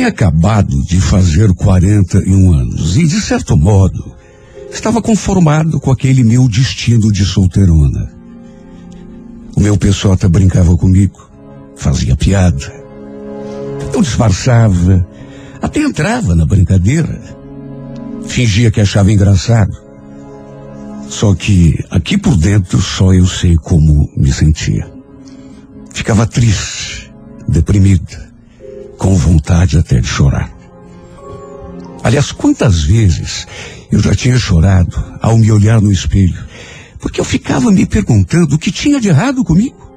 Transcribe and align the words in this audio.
tinha 0.00 0.08
acabado 0.08 0.82
de 0.82 0.98
fazer 0.98 1.52
41 1.52 2.54
anos 2.54 2.96
e, 2.96 3.06
de 3.06 3.20
certo 3.20 3.54
modo, 3.54 4.16
estava 4.72 5.02
conformado 5.02 5.78
com 5.78 5.90
aquele 5.90 6.24
meu 6.24 6.48
destino 6.48 7.12
de 7.12 7.22
solteirona. 7.22 8.10
O 9.54 9.60
meu 9.60 9.78
até 10.10 10.26
brincava 10.26 10.74
comigo, 10.74 11.28
fazia 11.76 12.16
piada. 12.16 12.72
Eu 13.92 14.00
disfarçava, 14.00 15.06
até 15.60 15.80
entrava 15.80 16.34
na 16.34 16.46
brincadeira. 16.46 17.20
Fingia 18.26 18.70
que 18.70 18.80
achava 18.80 19.12
engraçado. 19.12 19.76
Só 21.10 21.34
que 21.34 21.78
aqui 21.90 22.16
por 22.16 22.38
dentro 22.38 22.80
só 22.80 23.12
eu 23.12 23.26
sei 23.26 23.54
como 23.54 24.10
me 24.16 24.32
sentia. 24.32 24.90
Ficava 25.92 26.26
triste, 26.26 27.12
deprimida, 27.46 28.29
com 29.00 29.16
vontade 29.16 29.78
até 29.78 29.98
de 29.98 30.06
chorar. 30.06 30.52
Aliás, 32.04 32.32
quantas 32.32 32.82
vezes 32.82 33.46
eu 33.90 33.98
já 33.98 34.14
tinha 34.14 34.38
chorado 34.38 35.02
ao 35.22 35.38
me 35.38 35.50
olhar 35.50 35.80
no 35.80 35.90
espelho, 35.90 36.38
porque 36.98 37.18
eu 37.18 37.24
ficava 37.24 37.72
me 37.72 37.86
perguntando 37.86 38.54
o 38.54 38.58
que 38.58 38.70
tinha 38.70 39.00
de 39.00 39.08
errado 39.08 39.42
comigo. 39.42 39.90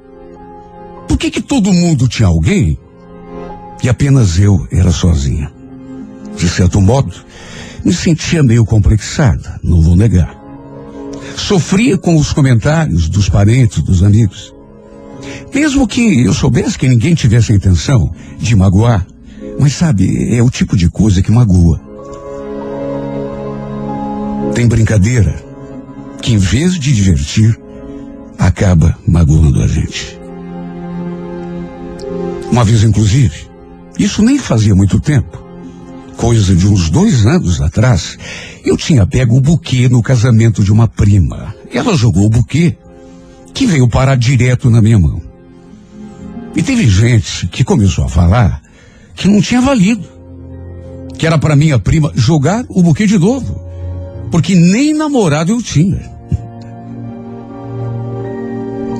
Por 1.06 1.18
que 1.18 1.30
que 1.30 1.42
todo 1.42 1.70
mundo 1.70 2.08
tinha 2.08 2.28
alguém 2.28 2.78
e 3.82 3.90
apenas 3.90 4.38
eu 4.38 4.66
era 4.72 4.90
sozinha? 4.90 5.52
De 6.34 6.48
certo 6.48 6.80
modo, 6.80 7.14
me 7.84 7.92
sentia 7.92 8.42
meio 8.42 8.64
complexada, 8.64 9.60
não 9.62 9.82
vou 9.82 9.94
negar. 9.94 10.34
Sofria 11.36 11.98
com 11.98 12.16
os 12.16 12.32
comentários 12.32 13.10
dos 13.10 13.28
parentes, 13.28 13.82
dos 13.82 14.02
amigos. 14.02 14.53
Mesmo 15.54 15.86
que 15.86 16.24
eu 16.24 16.34
soubesse 16.34 16.78
que 16.78 16.88
ninguém 16.88 17.14
tivesse 17.14 17.52
a 17.52 17.54
intenção 17.54 18.12
de 18.38 18.56
magoar, 18.56 19.06
mas 19.58 19.72
sabe, 19.72 20.36
é 20.36 20.42
o 20.42 20.50
tipo 20.50 20.76
de 20.76 20.88
coisa 20.90 21.22
que 21.22 21.30
magoa. 21.30 21.80
Tem 24.54 24.66
brincadeira 24.66 25.34
que, 26.20 26.32
em 26.32 26.38
vez 26.38 26.74
de 26.78 26.92
divertir, 26.92 27.58
acaba 28.38 28.96
magoando 29.06 29.62
a 29.62 29.66
gente. 29.66 30.18
Uma 32.50 32.64
vez, 32.64 32.84
inclusive, 32.84 33.48
isso 33.98 34.22
nem 34.22 34.38
fazia 34.38 34.74
muito 34.74 35.00
tempo, 35.00 35.42
coisa 36.16 36.54
de 36.54 36.66
uns 36.66 36.88
dois 36.88 37.26
anos 37.26 37.60
atrás, 37.60 38.16
eu 38.64 38.76
tinha 38.76 39.06
pego 39.06 39.36
o 39.36 39.40
buquê 39.40 39.88
no 39.88 40.02
casamento 40.02 40.62
de 40.62 40.72
uma 40.72 40.88
prima. 40.88 41.54
Ela 41.72 41.96
jogou 41.96 42.26
o 42.26 42.30
buquê, 42.30 42.76
que 43.54 43.66
veio 43.66 43.88
parar 43.88 44.16
direto 44.16 44.68
na 44.68 44.82
minha 44.82 44.98
mão. 44.98 45.22
E 46.56 46.62
teve 46.62 46.88
gente 46.88 47.46
que 47.46 47.64
começou 47.64 48.04
a 48.04 48.08
falar 48.08 48.60
que 49.14 49.28
não 49.28 49.40
tinha 49.40 49.60
valido. 49.60 50.06
Que 51.16 51.26
era 51.26 51.38
para 51.38 51.54
minha 51.54 51.78
prima 51.78 52.12
jogar 52.14 52.64
o 52.68 52.82
buquê 52.82 53.06
de 53.06 53.18
novo. 53.18 53.62
Porque 54.30 54.54
nem 54.54 54.92
namorado 54.92 55.52
eu 55.52 55.62
tinha. 55.62 56.12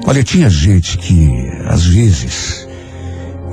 Olha, 0.07 0.23
tinha 0.23 0.49
gente 0.49 0.99
que, 0.99 1.29
às 1.67 1.87
vezes, 1.87 2.69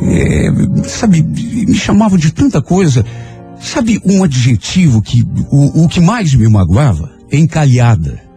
é, 0.01 0.49
sabe, 0.87 1.23
me 1.23 1.73
chamava 1.73 2.17
de 2.17 2.31
tanta 2.31 2.61
coisa. 2.61 3.03
Sabe 3.59 4.01
um 4.05 4.23
adjetivo 4.23 5.01
que 5.01 5.23
o, 5.49 5.83
o 5.83 5.87
que 5.87 5.99
mais 5.99 6.33
me 6.33 6.47
magoava? 6.47 7.11
Encalhada. 7.31 8.30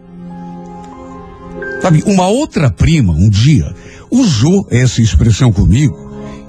Sabe, 1.85 2.01
uma 2.07 2.25
outra 2.25 2.71
prima, 2.71 3.13
um 3.13 3.29
dia, 3.29 3.71
usou 4.09 4.67
essa 4.71 5.03
expressão 5.03 5.51
comigo 5.51 5.95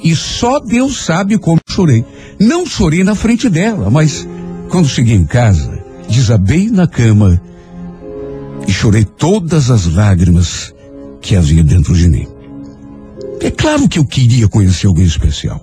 e 0.03 0.17
só 0.17 0.59
Deus 0.59 1.05
sabe 1.05 1.37
como 1.37 1.61
chorei. 1.69 2.07
Não 2.41 2.65
chorei 2.65 3.05
na 3.05 3.15
frente 3.15 3.51
dela, 3.51 3.91
mas 3.91 4.27
quando 4.71 4.89
cheguei 4.89 5.15
em 5.15 5.27
casa, 5.27 5.79
desabei 6.09 6.71
na 6.71 6.87
cama 6.87 7.39
e 8.67 8.73
chorei 8.73 9.05
todas 9.05 9.71
as 9.71 9.85
lágrimas 9.85 10.75
que 11.21 11.37
havia 11.37 11.63
dentro 11.63 11.93
de 11.93 12.09
mim. 12.09 12.27
É 13.39 13.51
claro 13.51 13.87
que 13.91 13.99
eu 13.99 14.07
queria 14.07 14.49
conhecer 14.49 14.87
alguém 14.87 15.05
especial. 15.05 15.63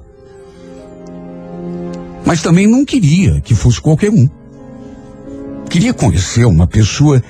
Mas 2.23 2.43
também 2.43 2.67
não 2.67 2.85
queria 2.85 3.41
que 3.41 3.55
fosse 3.55 3.81
qualquer 3.81 4.11
um. 4.11 4.29
Queria 5.67 5.95
conhecer 5.95 6.45
uma 6.45 6.67
pessoa 6.67 7.23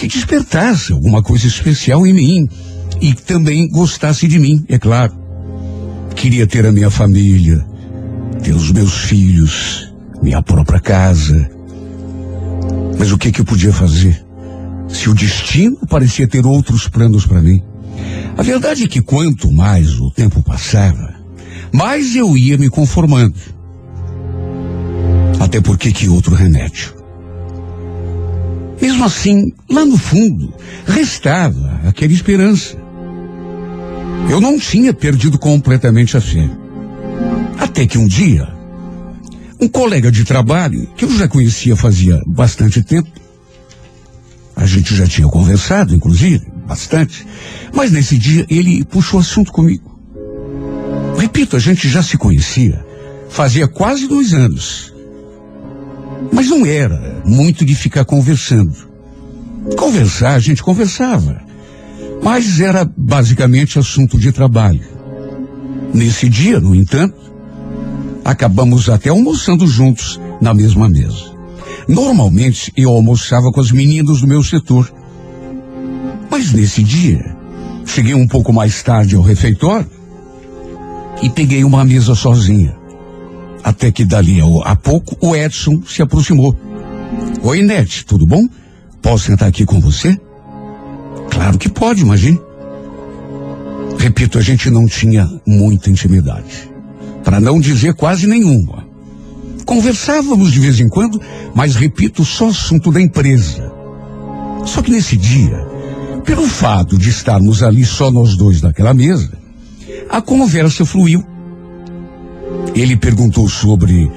que 0.00 0.08
despertasse 0.08 0.94
alguma 0.94 1.22
coisa 1.22 1.46
especial 1.46 2.06
em 2.06 2.14
mim 2.14 2.48
e 3.02 3.12
também 3.12 3.68
gostasse 3.68 4.26
de 4.26 4.38
mim, 4.38 4.64
é 4.66 4.78
claro. 4.78 5.12
Queria 6.16 6.46
ter 6.46 6.64
a 6.64 6.72
minha 6.72 6.88
família, 6.88 7.62
ter 8.42 8.54
os 8.54 8.72
meus 8.72 8.94
filhos, 8.94 9.92
minha 10.22 10.42
própria 10.42 10.80
casa. 10.80 11.50
Mas 12.98 13.12
o 13.12 13.18
que 13.18 13.30
que 13.30 13.42
eu 13.42 13.44
podia 13.44 13.74
fazer? 13.74 14.24
Se 14.88 15.10
o 15.10 15.14
destino 15.14 15.76
parecia 15.86 16.26
ter 16.26 16.46
outros 16.46 16.88
planos 16.88 17.26
para 17.26 17.42
mim. 17.42 17.62
A 18.38 18.42
verdade 18.42 18.84
é 18.84 18.88
que 18.88 19.02
quanto 19.02 19.52
mais 19.52 20.00
o 20.00 20.10
tempo 20.10 20.42
passava, 20.42 21.14
mais 21.74 22.16
eu 22.16 22.38
ia 22.38 22.56
me 22.56 22.70
conformando. 22.70 23.38
Até 25.38 25.60
porque 25.60 25.92
que 25.92 26.08
outro 26.08 26.34
remédio? 26.34 26.99
Mesmo 28.80 29.04
assim, 29.04 29.52
lá 29.68 29.84
no 29.84 29.96
fundo, 29.96 30.54
restava 30.86 31.80
aquela 31.84 32.12
esperança. 32.12 32.76
Eu 34.30 34.40
não 34.40 34.58
tinha 34.58 34.94
perdido 34.94 35.38
completamente 35.38 36.16
a 36.16 36.20
fé. 36.20 36.48
Até 37.58 37.86
que 37.86 37.98
um 37.98 38.06
dia, 38.06 38.48
um 39.60 39.68
colega 39.68 40.10
de 40.10 40.24
trabalho, 40.24 40.88
que 40.96 41.04
eu 41.04 41.10
já 41.16 41.28
conhecia 41.28 41.76
fazia 41.76 42.18
bastante 42.26 42.82
tempo, 42.82 43.10
a 44.56 44.66
gente 44.66 44.94
já 44.94 45.06
tinha 45.06 45.28
conversado, 45.28 45.94
inclusive, 45.94 46.46
bastante, 46.66 47.26
mas 47.74 47.90
nesse 47.90 48.16
dia 48.16 48.46
ele 48.48 48.84
puxou 48.84 49.20
assunto 49.20 49.52
comigo. 49.52 49.98
Repito, 51.18 51.56
a 51.56 51.60
gente 51.60 51.88
já 51.88 52.02
se 52.02 52.16
conhecia 52.16 52.90
fazia 53.30 53.66
quase 53.68 54.06
dois 54.06 54.34
anos. 54.34 54.92
Mas 56.32 56.48
não 56.48 56.64
era 56.66 57.22
muito 57.24 57.64
de 57.64 57.74
ficar 57.74 58.04
conversando. 58.04 58.74
Conversar, 59.76 60.34
a 60.34 60.38
gente 60.38 60.62
conversava. 60.62 61.40
Mas 62.22 62.60
era 62.60 62.84
basicamente 62.96 63.78
assunto 63.78 64.18
de 64.18 64.32
trabalho. 64.32 64.84
Nesse 65.92 66.28
dia, 66.28 66.60
no 66.60 66.74
entanto, 66.74 67.16
acabamos 68.24 68.88
até 68.88 69.08
almoçando 69.08 69.66
juntos 69.66 70.20
na 70.40 70.54
mesma 70.54 70.88
mesa. 70.88 71.30
Normalmente 71.88 72.72
eu 72.76 72.90
almoçava 72.90 73.50
com 73.50 73.60
as 73.60 73.72
meninas 73.72 74.20
do 74.20 74.26
meu 74.26 74.42
setor. 74.42 74.90
Mas 76.30 76.52
nesse 76.52 76.82
dia, 76.82 77.36
cheguei 77.84 78.14
um 78.14 78.28
pouco 78.28 78.52
mais 78.52 78.82
tarde 78.82 79.16
ao 79.16 79.22
refeitório 79.22 79.90
e 81.22 81.28
peguei 81.28 81.64
uma 81.64 81.84
mesa 81.84 82.14
sozinha. 82.14 82.79
Até 83.62 83.92
que 83.92 84.04
dali 84.04 84.40
a 84.64 84.76
pouco 84.76 85.16
o 85.20 85.36
Edson 85.36 85.82
se 85.86 86.02
aproximou. 86.02 86.56
Oi, 87.42 87.62
Nete, 87.62 88.04
tudo 88.04 88.26
bom? 88.26 88.46
Posso 89.02 89.26
sentar 89.26 89.48
aqui 89.48 89.64
com 89.64 89.80
você? 89.80 90.18
Claro 91.30 91.58
que 91.58 91.68
pode, 91.68 92.02
imagine. 92.02 92.40
Repito, 93.98 94.38
a 94.38 94.42
gente 94.42 94.70
não 94.70 94.86
tinha 94.86 95.28
muita 95.46 95.90
intimidade. 95.90 96.70
Para 97.24 97.40
não 97.40 97.60
dizer 97.60 97.94
quase 97.94 98.26
nenhuma. 98.26 98.86
Conversávamos 99.66 100.52
de 100.52 100.60
vez 100.60 100.80
em 100.80 100.88
quando, 100.88 101.20
mas 101.54 101.76
repito, 101.76 102.24
só 102.24 102.48
assunto 102.48 102.90
da 102.90 103.00
empresa. 103.00 103.70
Só 104.64 104.82
que 104.82 104.90
nesse 104.90 105.16
dia, 105.16 105.66
pelo 106.24 106.46
fato 106.46 106.98
de 106.98 107.08
estarmos 107.08 107.62
ali 107.62 107.84
só 107.84 108.10
nós 108.10 108.36
dois 108.36 108.60
naquela 108.62 108.92
mesa, 108.92 109.30
a 110.08 110.20
conversa 110.20 110.84
fluiu. 110.84 111.24
Ele 112.74 112.96
perguntou 112.96 113.48
sobre 113.48 114.10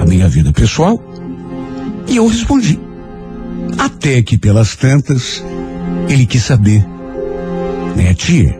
a 0.00 0.04
minha 0.04 0.28
vida 0.28 0.52
pessoal 0.52 1.00
e 2.08 2.16
eu 2.16 2.26
respondi. 2.26 2.78
Até 3.78 4.22
que 4.22 4.36
pelas 4.36 4.76
tantas, 4.76 5.42
ele 6.08 6.26
quis 6.26 6.42
saber. 6.42 6.84
Né, 7.96 8.14
tia? 8.14 8.58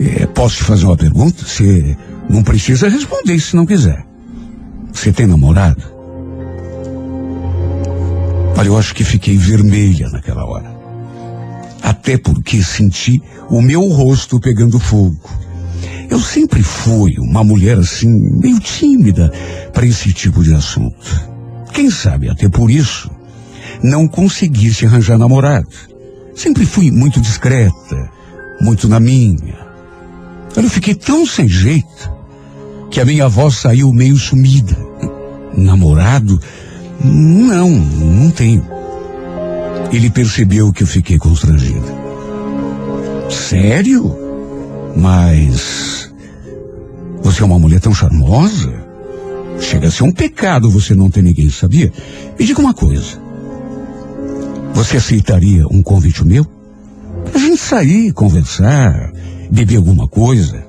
É, 0.00 0.26
posso 0.26 0.56
te 0.56 0.64
fazer 0.64 0.84
uma 0.84 0.96
pergunta? 0.96 1.44
Você 1.44 1.96
não 2.28 2.42
precisa 2.42 2.88
responder 2.88 3.38
se 3.40 3.56
não 3.56 3.66
quiser. 3.66 4.04
Você 4.92 5.12
tem 5.12 5.26
namorado? 5.26 5.82
Olha, 8.56 8.68
eu 8.68 8.76
acho 8.76 8.94
que 8.94 9.04
fiquei 9.04 9.36
vermelha 9.36 10.08
naquela 10.10 10.44
hora. 10.44 10.76
Até 11.82 12.18
porque 12.18 12.62
senti 12.62 13.22
o 13.48 13.62
meu 13.62 13.86
rosto 13.88 14.40
pegando 14.40 14.80
fogo. 14.80 15.16
Eu 16.10 16.20
sempre 16.20 16.62
fui 16.62 17.14
uma 17.18 17.44
mulher 17.44 17.78
assim, 17.78 18.08
meio 18.40 18.58
tímida 18.60 19.30
para 19.72 19.86
esse 19.86 20.12
tipo 20.12 20.42
de 20.42 20.54
assunto. 20.54 21.28
Quem 21.72 21.90
sabe 21.90 22.28
até 22.28 22.48
por 22.48 22.70
isso 22.70 23.10
não 23.82 24.08
conseguisse 24.08 24.86
arranjar 24.86 25.18
namorado. 25.18 25.68
Sempre 26.34 26.66
fui 26.66 26.90
muito 26.90 27.20
discreta, 27.20 28.10
muito 28.60 28.88
na 28.88 28.98
minha. 28.98 29.56
Eu 30.56 30.68
fiquei 30.68 30.94
tão 30.94 31.26
sem 31.26 31.48
jeito 31.48 32.10
que 32.90 33.00
a 33.00 33.04
minha 33.04 33.28
voz 33.28 33.56
saiu 33.56 33.92
meio 33.92 34.16
sumida. 34.16 34.76
Namorado? 35.56 36.40
Não, 37.04 37.70
não 37.70 38.30
tenho. 38.30 38.66
Ele 39.92 40.10
percebeu 40.10 40.72
que 40.72 40.82
eu 40.82 40.86
fiquei 40.86 41.18
constrangido. 41.18 41.86
Sério? 43.30 44.27
Mas. 44.98 46.12
Você 47.22 47.42
é 47.42 47.46
uma 47.46 47.58
mulher 47.58 47.80
tão 47.80 47.94
charmosa? 47.94 48.72
Chega 49.60 49.88
a 49.88 49.90
ser 49.90 50.04
um 50.04 50.12
pecado 50.12 50.70
você 50.70 50.94
não 50.94 51.10
ter 51.10 51.22
ninguém, 51.22 51.50
sabia? 51.50 51.92
Me 52.38 52.44
diga 52.44 52.60
uma 52.60 52.74
coisa. 52.74 53.18
Você 54.74 54.96
aceitaria 54.96 55.66
um 55.68 55.82
convite 55.82 56.24
meu? 56.24 56.46
A 57.34 57.38
gente 57.38 57.56
sair, 57.56 58.12
conversar, 58.12 59.12
beber 59.50 59.76
alguma 59.76 60.08
coisa. 60.08 60.64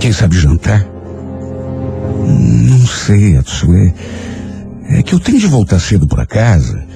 Quem 0.00 0.12
sabe 0.12 0.38
jantar? 0.38 0.86
Não 2.26 2.86
sei, 2.86 3.36
Atsu. 3.36 3.72
É, 3.74 3.94
é 4.98 5.02
que 5.02 5.14
eu 5.14 5.20
tenho 5.20 5.38
de 5.38 5.46
voltar 5.46 5.80
cedo 5.80 6.06
para 6.06 6.26
casa. 6.26 6.86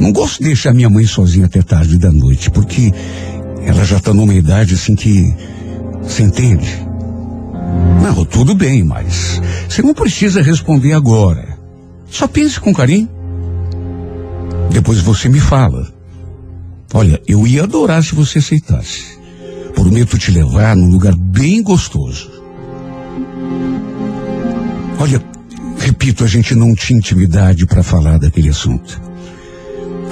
Não 0.00 0.12
gosto 0.12 0.38
de 0.38 0.44
deixar 0.44 0.72
minha 0.72 0.88
mãe 0.88 1.04
sozinha 1.06 1.46
até 1.46 1.60
tarde 1.60 1.98
da 1.98 2.10
noite, 2.10 2.50
porque 2.50 2.92
ela 3.62 3.84
já 3.84 3.96
está 3.98 4.12
numa 4.12 4.34
idade 4.34 4.74
assim 4.74 4.94
que. 4.94 5.34
Você 6.02 6.22
entende? 6.22 6.86
Não, 8.02 8.24
tudo 8.24 8.54
bem, 8.54 8.82
mas 8.82 9.40
você 9.68 9.82
não 9.82 9.92
precisa 9.92 10.40
responder 10.40 10.92
agora. 10.92 11.58
Só 12.10 12.26
pense 12.26 12.58
com 12.58 12.72
carinho. 12.72 13.08
Depois 14.70 15.00
você 15.00 15.28
me 15.28 15.40
fala. 15.40 15.86
Olha, 16.94 17.20
eu 17.28 17.46
ia 17.46 17.64
adorar 17.64 18.02
se 18.02 18.14
você 18.14 18.38
aceitasse. 18.38 19.18
Prometo 19.74 20.18
te 20.18 20.30
levar 20.30 20.74
num 20.74 20.90
lugar 20.90 21.14
bem 21.14 21.62
gostoso. 21.62 22.30
Olha, 24.98 25.22
repito, 25.78 26.24
a 26.24 26.26
gente 26.26 26.54
não 26.54 26.74
tinha 26.74 26.98
intimidade 26.98 27.66
para 27.66 27.82
falar 27.82 28.18
daquele 28.18 28.48
assunto. 28.48 29.07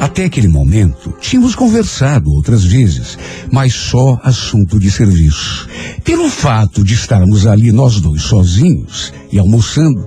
Até 0.00 0.25
aquele 0.25 0.48
momento, 0.48 1.14
tínhamos 1.20 1.54
conversado 1.54 2.31
outras 2.31 2.64
vezes, 2.64 3.19
mas 3.50 3.75
só 3.75 4.20
assunto 4.22 4.78
de 4.78 4.90
serviço. 4.90 5.69
Pelo 6.04 6.28
fato 6.28 6.84
de 6.84 6.94
estarmos 6.94 7.46
ali 7.46 7.72
nós 7.72 8.00
dois 8.00 8.22
sozinhos 8.22 9.12
e 9.32 9.38
almoçando, 9.38 10.06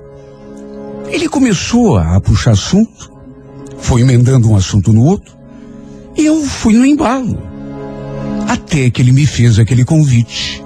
ele 1.09 1.27
começou 1.27 1.97
a 1.97 2.21
puxar 2.21 2.51
assunto, 2.51 3.12
foi 3.80 4.01
emendando 4.01 4.50
um 4.50 4.56
assunto 4.56 4.94
no 4.94 5.03
outro, 5.03 5.33
e 6.15 6.25
eu 6.25 6.44
fui 6.44 6.74
no 6.74 6.85
embalo. 6.85 7.42
Até 8.47 8.89
que 8.92 9.01
ele 9.01 9.12
me 9.12 9.25
fez 9.25 9.57
aquele 9.57 9.83
convite, 9.83 10.63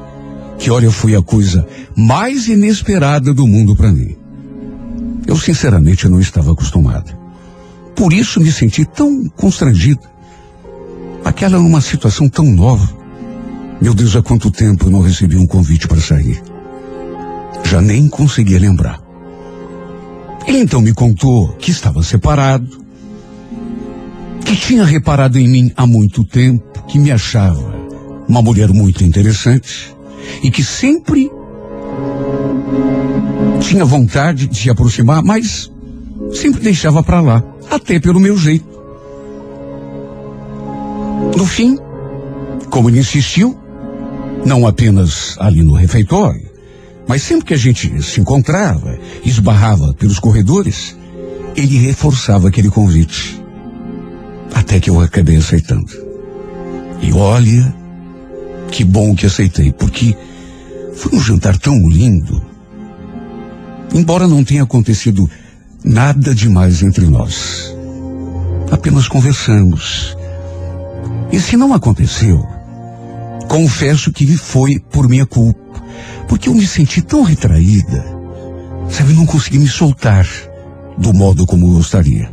que 0.59 0.69
olha, 0.69 0.91
foi 0.91 1.15
a 1.15 1.21
coisa 1.21 1.65
mais 1.95 2.47
inesperada 2.47 3.33
do 3.33 3.47
mundo 3.47 3.75
para 3.75 3.91
mim. 3.91 4.15
Eu 5.25 5.37
sinceramente 5.37 6.09
não 6.09 6.19
estava 6.19 6.51
acostumado. 6.51 7.22
Por 7.95 8.13
isso 8.13 8.39
me 8.39 8.51
senti 8.51 8.85
tão 8.85 9.25
constrangido. 9.29 10.01
Aquela 11.23 11.55
era 11.55 11.63
uma 11.63 11.81
situação 11.81 12.27
tão 12.27 12.45
nova. 12.45 12.87
Meu 13.81 13.93
Deus, 13.93 14.15
há 14.15 14.21
quanto 14.21 14.51
tempo 14.51 14.85
eu 14.85 14.91
não 14.91 15.01
recebi 15.01 15.37
um 15.37 15.47
convite 15.47 15.87
para 15.87 15.99
sair. 15.99 16.41
Já 17.63 17.81
nem 17.81 18.07
conseguia 18.07 18.59
lembrar. 18.59 19.01
Ele 20.45 20.59
então 20.59 20.81
me 20.81 20.93
contou 20.93 21.49
que 21.53 21.71
estava 21.71 22.03
separado, 22.03 22.83
que 24.45 24.55
tinha 24.55 24.83
reparado 24.83 25.39
em 25.39 25.47
mim 25.47 25.71
há 25.75 25.87
muito 25.87 26.23
tempo, 26.23 26.83
que 26.87 26.99
me 26.99 27.11
achava 27.11 27.73
uma 28.27 28.41
mulher 28.41 28.69
muito 28.69 29.03
interessante 29.03 29.95
e 30.41 30.51
que 30.51 30.63
sempre 30.63 31.31
tinha 33.61 33.85
vontade 33.85 34.47
de 34.47 34.57
se 34.57 34.69
aproximar, 34.69 35.23
mas 35.23 35.71
sempre 36.33 36.61
deixava 36.61 37.01
para 37.01 37.21
lá, 37.21 37.43
até 37.69 37.99
pelo 37.99 38.19
meu 38.19 38.37
jeito. 38.37 38.65
No 41.37 41.45
fim, 41.45 41.77
como 42.69 42.89
ele 42.89 42.99
insistiu, 42.99 43.57
não 44.45 44.67
apenas 44.67 45.35
ali 45.39 45.63
no 45.63 45.73
refeitório, 45.73 46.49
mas 47.07 47.21
sempre 47.23 47.45
que 47.45 47.53
a 47.53 47.57
gente 47.57 48.01
se 48.01 48.19
encontrava, 48.21 48.97
esbarrava 49.25 49.93
pelos 49.93 50.19
corredores, 50.19 50.95
ele 51.55 51.77
reforçava 51.77 52.47
aquele 52.47 52.69
convite. 52.69 53.41
Até 54.53 54.79
que 54.79 54.89
eu 54.89 54.99
acabei 54.99 55.37
aceitando. 55.37 55.91
E 57.01 57.11
olha, 57.11 57.75
que 58.71 58.83
bom 58.83 59.15
que 59.15 59.25
aceitei, 59.25 59.71
porque 59.71 60.15
foi 60.95 61.17
um 61.17 61.21
jantar 61.21 61.57
tão 61.57 61.75
lindo. 61.89 62.41
Embora 63.93 64.27
não 64.27 64.43
tenha 64.43 64.63
acontecido 64.63 65.29
nada 65.83 66.33
demais 66.33 66.81
entre 66.81 67.05
nós. 67.05 67.75
Apenas 68.71 69.07
conversamos. 69.07 70.17
E 71.31 71.39
se 71.39 71.57
não 71.57 71.73
aconteceu, 71.73 72.45
confesso 73.47 74.11
que 74.11 74.37
foi 74.37 74.79
por 74.79 75.07
minha 75.07 75.25
culpa. 75.25 75.61
Porque 76.27 76.49
eu 76.49 76.53
me 76.53 76.65
senti 76.65 77.01
tão 77.01 77.23
retraída. 77.23 78.03
Sabe, 78.89 79.13
não 79.13 79.25
consegui 79.25 79.59
me 79.59 79.67
soltar 79.67 80.27
do 80.97 81.13
modo 81.13 81.45
como 81.45 81.67
eu 81.67 81.73
gostaria. 81.75 82.31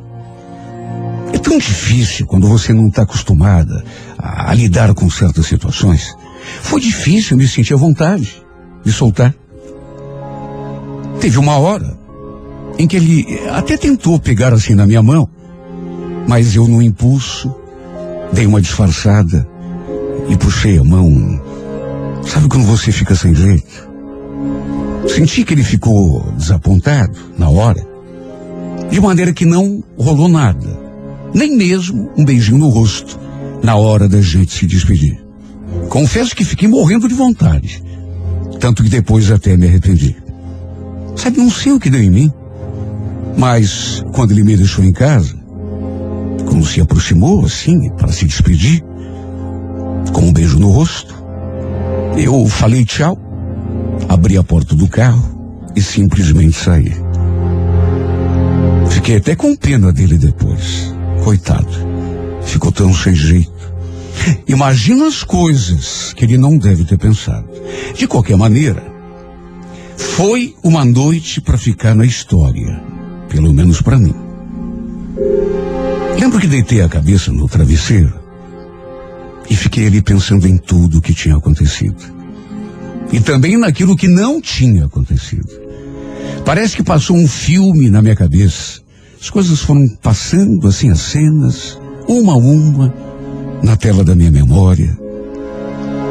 É 1.33 1.39
tão 1.39 1.59
difícil 1.59 2.27
quando 2.27 2.49
você 2.49 2.73
não 2.73 2.89
está 2.89 3.03
acostumada 3.03 3.85
a, 4.19 4.51
a, 4.51 4.55
lidar 4.55 4.93
com 4.95 5.09
certas 5.09 5.47
situações. 5.47 6.15
Foi 6.63 6.81
difícil 6.81 7.37
me 7.37 7.47
sentir 7.47 7.75
à 7.75 7.77
vontade 7.77 8.43
de 8.85 8.93
soltar. 8.93 9.35
Teve 11.21 11.39
uma 11.39 11.59
hora 11.59 12.00
em 12.79 12.87
que 12.87 12.97
ele 12.97 13.27
até 13.51 13.77
tentou 13.77 14.19
pegar 14.19 14.53
assim 14.53 14.75
na 14.75 14.87
minha 14.87 15.03
mão, 15.03 15.29
mas 16.27 16.55
eu 16.55 16.67
no 16.67 16.81
impulso 16.83 17.55
dei 18.33 18.47
uma 18.47 18.61
disfarçada 18.61 19.47
e 20.29 20.37
puxei 20.37 20.79
a 20.79 20.85
mão. 20.85 21.41
Sabe 22.27 22.49
quando 22.49 22.65
você 22.65 22.93
fica 22.93 23.15
sem 23.15 23.35
jeito? 23.35 23.89
Senti 25.09 25.45
que 25.45 25.55
ele 25.55 25.65
ficou 25.65 26.23
desapontado 26.37 27.19
na 27.37 27.49
hora, 27.49 27.85
de 28.91 29.01
maneira 29.01 29.33
que 29.33 29.45
não 29.45 29.83
rolou 29.99 30.29
nada, 30.29 30.79
nem 31.35 31.57
mesmo 31.57 32.11
um 32.17 32.25
beijinho 32.25 32.59
no 32.59 32.69
rosto 32.69 33.19
na 33.63 33.77
hora 33.77 34.09
da 34.09 34.21
gente 34.21 34.53
se 34.53 34.67
despedir. 34.67 35.23
Confesso 35.89 36.35
que 36.35 36.45
fiquei 36.45 36.69
morrendo 36.69 37.09
de 37.09 37.15
vontade, 37.15 37.83
tanto 38.59 38.83
que 38.83 38.89
depois 38.89 39.31
até 39.31 39.57
me 39.57 39.67
arrependi. 39.67 40.17
Sabe, 41.17 41.39
não 41.39 41.51
sei 41.51 41.73
o 41.73 41.81
que 41.81 41.91
deu 41.91 42.03
em 42.03 42.11
mim, 42.11 42.33
mas 43.37 44.05
quando 44.13 44.33
ele 44.33 44.45
me 44.45 44.57
deixou 44.57 44.85
em 44.85 44.93
casa, 44.93 45.35
quando 46.47 46.67
se 46.67 46.81
aproximou 46.81 47.45
assim 47.45 47.91
para 47.91 48.13
se 48.13 48.27
despedir, 48.27 48.83
com 50.13 50.23
um 50.23 50.33
beijo 50.33 50.59
no 50.59 50.71
rosto, 50.71 51.15
eu 52.17 52.47
falei 52.47 52.85
tchau, 52.85 53.19
abri 54.09 54.37
a 54.37 54.43
porta 54.43 54.75
do 54.75 54.89
carro 54.89 55.41
e 55.75 55.81
simplesmente 55.81 56.57
saí. 56.57 56.93
Fiquei 58.91 59.17
até 59.17 59.35
com 59.35 59.57
pena 59.57 59.93
dele 59.93 60.19
depois. 60.19 60.93
Coitado. 61.25 61.69
Ficou 62.43 62.73
tão 62.73 62.93
sem 62.93 63.15
jeito. 63.15 63.51
Imagina 64.47 65.07
as 65.07 65.23
coisas 65.23 66.13
que 66.15 66.25
ele 66.25 66.37
não 66.37 66.59
deve 66.59 66.85
ter 66.85 66.99
pensado. 66.99 67.49
De 67.97 68.07
qualquer 68.07 68.37
maneira, 68.37 68.85
foi 69.97 70.55
uma 70.63 70.85
noite 70.85 71.41
para 71.41 71.57
ficar 71.57 71.95
na 71.95 72.05
história. 72.05 72.83
Pelo 73.31 73.55
menos 73.55 73.81
para 73.81 73.97
mim. 73.97 74.15
Lembro 76.21 76.41
que 76.41 76.49
deitei 76.49 76.83
a 76.83 76.89
cabeça 76.89 77.33
no 77.33 77.49
travesseiro 77.49 78.13
e 79.49 79.57
fiquei 79.57 79.87
ali 79.87 80.03
pensando 80.03 80.47
em 80.47 80.59
tudo 80.59 80.99
o 80.99 81.01
que 81.01 81.15
tinha 81.15 81.37
acontecido. 81.37 81.97
E 83.13 83.21
também 83.21 83.57
naquilo 83.57 83.97
que 83.97 84.09
não 84.09 84.41
tinha 84.41 84.85
acontecido. 84.85 85.49
Parece 86.45 86.77
que 86.77 86.83
passou 86.83 87.17
um 87.17 87.27
filme 87.27 87.89
na 87.89 88.03
minha 88.03 88.17
cabeça. 88.17 88.81
As 89.21 89.31
coisas 89.31 89.61
foram 89.61 89.89
passando 90.03 90.67
assim 90.67 90.91
as 90.91 91.01
cenas, 91.01 91.79
uma 92.09 92.33
a 92.33 92.37
uma, 92.37 92.93
na 93.63 93.77
tela 93.77 94.03
da 94.05 94.15
minha 94.15 94.31
memória. 94.31 94.99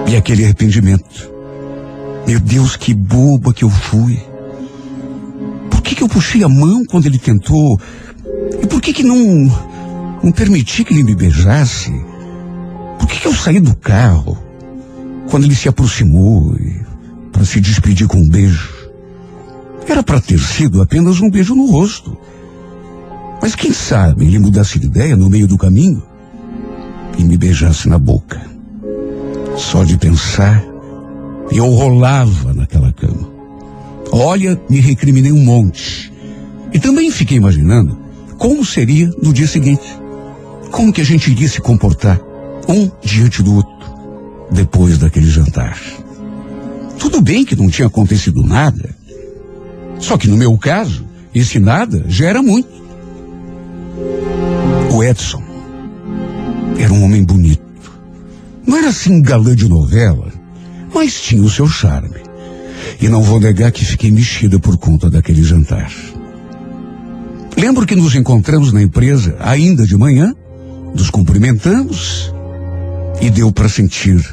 E 0.08 0.16
aquele 0.16 0.46
arrependimento. 0.46 1.30
Meu 2.26 2.40
Deus, 2.40 2.76
que 2.78 2.94
boba 2.94 3.54
que 3.54 3.64
eu 3.64 3.70
fui 3.70 4.29
que, 6.00 6.04
eu 6.04 6.08
puxei 6.08 6.44
a 6.44 6.50
mão 6.50 6.86
quando 6.86 7.08
ele 7.08 7.20
tentou? 7.20 7.78
E 8.62 8.68
por 8.68 8.82
que, 8.82 8.94
que 8.94 9.04
não, 9.04 9.20
não 10.24 10.32
permiti 10.32 10.86
que 10.86 10.94
ele 10.94 11.04
me 11.04 11.14
beijasse? 11.14 11.92
Por 12.98 13.08
que, 13.08 13.20
que 13.20 13.28
eu 13.28 13.34
saí 13.34 13.60
do 13.60 13.76
carro 13.76 14.38
quando 15.30 15.44
ele 15.44 15.56
se 15.56 15.68
aproximou 15.68 16.56
para 17.34 17.44
se 17.44 17.60
despedir 17.60 18.08
com 18.08 18.18
um 18.18 18.30
beijo? 18.30 18.70
Era 19.86 20.02
para 20.02 20.22
ter 20.22 20.40
sido 20.40 20.82
apenas 20.82 21.20
um 21.20 21.30
beijo 21.30 21.54
no 21.54 21.66
rosto. 21.66 22.18
Mas 23.42 23.56
quem 23.56 23.74
sabe 23.74 24.26
ele 24.26 24.40
mudasse 24.40 24.80
de 24.80 24.86
ideia 24.86 25.18
no 25.18 25.30
meio 25.30 25.48
do 25.48 25.58
caminho 25.58 26.02
e 27.18 27.24
me 27.26 27.36
beijasse 27.36 27.90
na 27.90 27.98
boca. 27.98 28.42
Só 29.58 29.84
de 29.84 29.98
pensar, 29.98 30.64
eu 31.52 31.66
rolava 31.66 32.54
naquela 32.54 32.94
cama. 32.94 33.39
Olha, 34.12 34.60
me 34.70 34.80
recriminei 34.80 35.32
um 35.32 35.44
monte. 35.44 36.12
E 36.74 36.80
também 36.80 37.12
fiquei 37.12 37.38
imaginando 37.38 37.98
como 38.38 38.64
seria 38.66 39.12
no 39.22 39.34
dia 39.34 39.48
seguinte. 39.48 39.86
Como 40.72 40.94
que 40.94 41.02
a 41.02 41.06
gente 41.06 41.32
iria 41.32 41.48
se 41.48 41.62
comportar 41.62 42.20
um 42.68 42.90
diante 43.04 43.42
do 43.44 43.56
outro 43.56 43.90
depois 44.52 44.98
daquele 44.98 45.30
jantar. 45.30 45.80
Tudo 46.98 47.22
bem 47.22 47.46
que 47.46 47.56
não 47.56 47.70
tinha 47.70 47.88
acontecido 47.88 48.44
nada. 48.44 48.96
Só 50.00 50.18
que 50.18 50.28
no 50.28 50.38
meu 50.38 50.58
caso, 50.58 51.06
esse 51.34 51.60
nada 51.60 52.04
já 52.08 52.28
era 52.28 52.42
muito. 52.42 52.70
O 54.94 55.04
Edson 55.04 55.44
era 56.78 56.94
um 56.94 57.04
homem 57.04 57.24
bonito. 57.24 57.62
Não 58.66 58.78
era 58.78 58.90
assim 58.90 59.22
galã 59.22 59.56
de 59.56 59.68
novela, 59.68 60.32
mas 60.94 61.22
tinha 61.22 61.42
o 61.42 61.50
seu 61.50 61.68
charme. 61.68 62.29
E 63.02 63.08
não 63.08 63.22
vou 63.22 63.40
negar 63.40 63.72
que 63.72 63.86
fiquei 63.86 64.12
mexida 64.12 64.60
por 64.60 64.78
conta 64.78 65.10
daquele 65.10 65.44
jantar. 65.44 65.92
Lembro 67.58 67.86
que 67.86 67.96
nos 67.96 68.16
encontramos 68.16 68.72
na 68.72 68.82
empresa 68.82 69.36
ainda 69.40 69.86
de 69.86 69.98
manhã, 69.98 70.34
nos 70.96 71.10
cumprimentamos 71.10 72.34
e 73.22 73.30
deu 73.30 73.52
para 73.52 73.68
sentir 73.68 74.24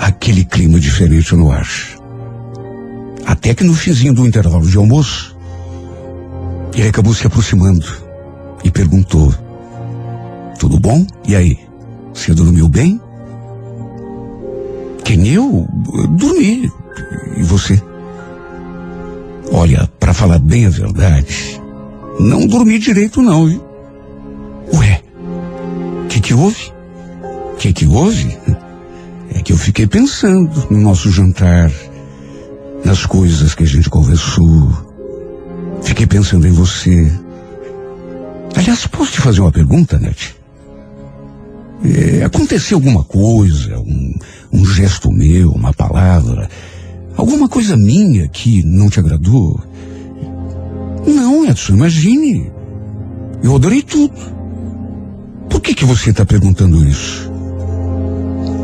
aquele 0.00 0.44
clima 0.44 0.78
diferente 0.78 1.34
no 1.34 1.50
ar. 1.50 1.68
Até 3.26 3.54
que 3.54 3.64
no 3.64 3.74
finzinho 3.74 4.14
do 4.14 4.26
intervalo 4.26 4.66
de 4.66 4.76
almoço, 4.76 5.36
ele 6.74 6.88
acabou 6.88 7.12
se 7.12 7.26
aproximando 7.26 7.86
e 8.64 8.70
perguntou: 8.70 9.34
Tudo 10.58 10.78
bom? 10.78 11.06
E 11.26 11.34
aí? 11.34 11.58
Você 12.14 12.32
dormiu 12.32 12.68
bem? 12.68 13.00
Quem 15.04 15.26
eu? 15.28 15.66
Dormi. 16.10 16.70
E 17.36 17.42
você? 17.42 17.80
Olha, 19.52 19.88
para 19.98 20.12
falar 20.12 20.38
bem 20.38 20.66
a 20.66 20.70
verdade, 20.70 21.60
não 22.20 22.46
dormi 22.46 22.78
direito 22.78 23.22
não, 23.22 23.46
viu? 23.46 23.64
Ué, 24.74 25.02
o 26.04 26.08
que 26.08 26.20
que 26.20 26.34
houve? 26.34 26.72
O 27.52 27.56
que 27.56 27.72
que 27.72 27.86
houve? 27.86 28.36
É 29.34 29.42
que 29.42 29.52
eu 29.52 29.56
fiquei 29.56 29.86
pensando 29.86 30.66
no 30.70 30.78
nosso 30.78 31.10
jantar, 31.10 31.70
nas 32.84 33.06
coisas 33.06 33.54
que 33.54 33.64
a 33.64 33.66
gente 33.66 33.88
conversou. 33.88 34.70
Fiquei 35.82 36.06
pensando 36.06 36.46
em 36.46 36.52
você. 36.52 37.10
Aliás, 38.54 38.86
posso 38.86 39.12
te 39.12 39.20
fazer 39.20 39.40
uma 39.40 39.52
pergunta, 39.52 39.98
Net? 39.98 40.36
É, 41.84 42.24
aconteceu 42.24 42.76
alguma 42.76 43.04
coisa, 43.04 43.78
um, 43.78 44.14
um 44.52 44.64
gesto 44.64 45.12
meu, 45.12 45.52
uma 45.52 45.72
palavra, 45.72 46.48
alguma 47.18 47.48
coisa 47.48 47.76
minha 47.76 48.28
que 48.28 48.62
não 48.62 48.88
te 48.88 49.00
agradou? 49.00 49.60
Não, 51.04 51.44
Edson, 51.44 51.74
imagine. 51.74 52.50
Eu 53.42 53.56
adorei 53.56 53.82
tudo. 53.82 54.14
Por 55.50 55.60
que 55.60 55.74
que 55.74 55.84
você 55.84 56.10
está 56.10 56.24
perguntando 56.24 56.86
isso? 56.86 57.30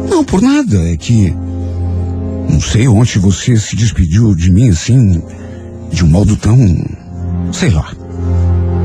Não, 0.09 0.25
por 0.25 0.41
nada. 0.41 0.79
É 0.89 0.97
que 0.97 1.35
não 2.49 2.61
sei 2.61 2.87
onde 2.87 3.19
você 3.19 3.57
se 3.57 3.75
despediu 3.75 4.35
de 4.35 4.51
mim 4.53 4.71
assim, 4.71 5.21
de 5.91 6.05
um 6.05 6.09
modo 6.09 6.37
tão, 6.37 6.57
sei 7.53 7.71
lá. 7.71 7.93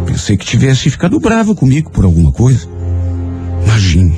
Pensei 0.07 0.35
que 0.35 0.45
tivesse 0.45 0.89
ficado 0.89 1.19
brava 1.19 1.53
comigo 1.53 1.91
por 1.91 2.05
alguma 2.05 2.31
coisa. 2.31 2.67
Imagine. 3.65 4.17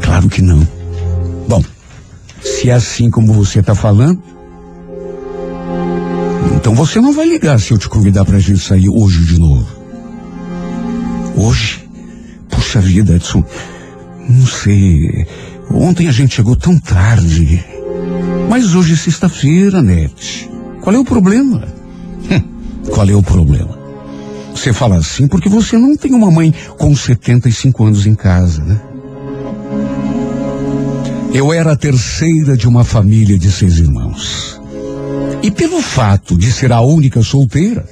Claro 0.00 0.28
que 0.28 0.40
não. 0.40 0.66
Bom, 1.46 1.62
se 2.40 2.70
é 2.70 2.72
assim 2.72 3.10
como 3.10 3.34
você 3.34 3.60
está 3.60 3.74
falando, 3.74 4.33
então 6.56 6.74
você 6.74 7.00
não 7.00 7.12
vai 7.12 7.26
ligar 7.26 7.60
se 7.60 7.72
eu 7.72 7.78
te 7.78 7.88
convidar 7.88 8.24
para 8.24 8.36
a 8.36 8.40
gente 8.40 8.60
sair 8.60 8.88
hoje 8.88 9.24
de 9.24 9.38
novo. 9.38 9.66
Hoje? 11.36 11.88
Puxa 12.48 12.80
vida, 12.80 13.16
Edson. 13.16 13.44
Não 14.28 14.46
sei. 14.46 15.26
Ontem 15.70 16.08
a 16.08 16.12
gente 16.12 16.36
chegou 16.36 16.56
tão 16.56 16.78
tarde. 16.78 17.64
Mas 18.48 18.74
hoje 18.74 18.94
é 18.94 18.96
sexta-feira, 18.96 19.82
Nete. 19.82 20.48
Qual 20.80 20.94
é 20.94 20.98
o 20.98 21.04
problema? 21.04 21.66
Hum, 22.30 22.42
qual 22.90 23.08
é 23.08 23.14
o 23.14 23.22
problema? 23.22 23.78
Você 24.54 24.72
fala 24.72 24.96
assim 24.96 25.26
porque 25.26 25.48
você 25.48 25.76
não 25.76 25.96
tem 25.96 26.14
uma 26.14 26.30
mãe 26.30 26.54
com 26.78 26.94
75 26.94 27.84
anos 27.84 28.06
em 28.06 28.14
casa, 28.14 28.62
né? 28.62 28.80
Eu 31.32 31.52
era 31.52 31.72
a 31.72 31.76
terceira 31.76 32.56
de 32.56 32.68
uma 32.68 32.84
família 32.84 33.36
de 33.36 33.50
seis 33.50 33.78
irmãos. 33.78 34.53
E 35.44 35.50
pelo 35.50 35.82
fato 35.82 36.38
de 36.38 36.50
ser 36.50 36.72
a 36.72 36.80
única 36.80 37.22
solteira, 37.22 37.86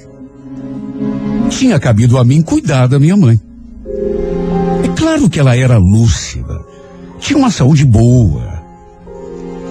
tinha 1.51 1.79
cabido 1.79 2.17
a 2.17 2.25
mim 2.25 2.41
cuidar 2.41 2.87
da 2.87 2.97
minha 2.97 3.15
mãe. 3.15 3.39
É 4.83 4.87
claro 4.97 5.29
que 5.29 5.39
ela 5.39 5.55
era 5.55 5.77
lúcida, 5.77 6.59
tinha 7.19 7.37
uma 7.37 7.51
saúde 7.51 7.85
boa, 7.85 8.59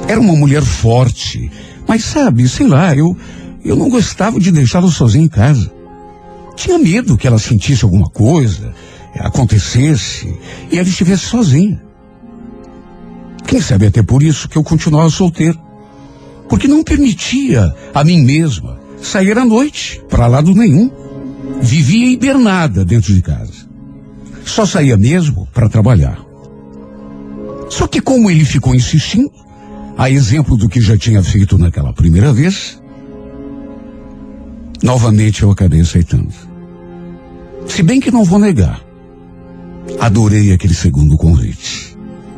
era 0.06 0.20
uma 0.20 0.36
mulher 0.36 0.62
forte, 0.62 1.50
mas 1.88 2.04
sabe, 2.04 2.48
sei 2.48 2.68
lá, 2.68 2.94
eu, 2.94 3.16
eu 3.64 3.74
não 3.74 3.88
gostava 3.88 4.38
de 4.38 4.52
deixá-la 4.52 4.86
sozinha 4.86 5.24
em 5.24 5.28
casa. 5.28 5.68
Tinha 6.54 6.78
medo 6.78 7.16
que 7.16 7.26
ela 7.26 7.36
sentisse 7.40 7.84
alguma 7.84 8.08
coisa, 8.08 8.72
acontecesse, 9.18 10.32
e 10.70 10.78
ela 10.78 10.88
estivesse 10.88 11.24
sozinha. 11.24 11.82
Quem 13.44 13.60
sabe 13.60 13.86
até 13.86 14.04
por 14.04 14.22
isso 14.22 14.48
que 14.48 14.56
eu 14.56 14.62
continuava 14.62 15.10
solteiro. 15.10 15.71
Porque 16.52 16.68
não 16.68 16.84
permitia 16.84 17.74
a 17.94 18.04
mim 18.04 18.22
mesma 18.22 18.78
sair 19.00 19.38
à 19.38 19.44
noite, 19.44 20.02
para 20.10 20.26
lado 20.26 20.54
nenhum. 20.54 20.90
Vivia 21.62 22.10
hibernada 22.10 22.84
dentro 22.84 23.14
de 23.14 23.22
casa. 23.22 23.66
Só 24.44 24.66
saía 24.66 24.98
mesmo 24.98 25.48
para 25.54 25.66
trabalhar. 25.66 26.22
Só 27.70 27.86
que 27.86 28.02
como 28.02 28.30
ele 28.30 28.44
ficou 28.44 28.74
insistindo, 28.74 29.32
a 29.96 30.10
exemplo 30.10 30.54
do 30.54 30.68
que 30.68 30.78
já 30.78 30.94
tinha 30.98 31.22
feito 31.22 31.56
naquela 31.56 31.94
primeira 31.94 32.34
vez, 32.34 32.78
novamente 34.82 35.44
eu 35.44 35.50
acabei 35.50 35.80
aceitando. 35.80 36.34
Se 37.66 37.82
bem 37.82 37.98
que 37.98 38.10
não 38.10 38.24
vou 38.24 38.38
negar, 38.38 38.78
adorei 39.98 40.52
aquele 40.52 40.74
segundo 40.74 41.16
convite. 41.16 41.96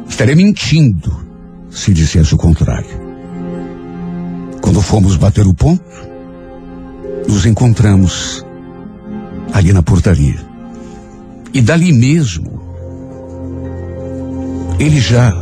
Estaria 0.09 0.37
mentindo 0.37 1.27
se 1.69 1.93
dissesse 1.93 2.33
o 2.33 2.39
contrário. 2.39 3.04
Quando 4.65 4.81
fomos 4.81 5.17
bater 5.17 5.47
o 5.47 5.53
ponto, 5.53 5.85
nos 7.29 7.45
encontramos 7.45 8.43
ali 9.53 9.75
na 9.75 9.83
portaria. 9.83 10.41
E 11.53 11.61
dali 11.61 11.93
mesmo, 11.93 12.63
ele 14.79 14.99
já 14.99 15.35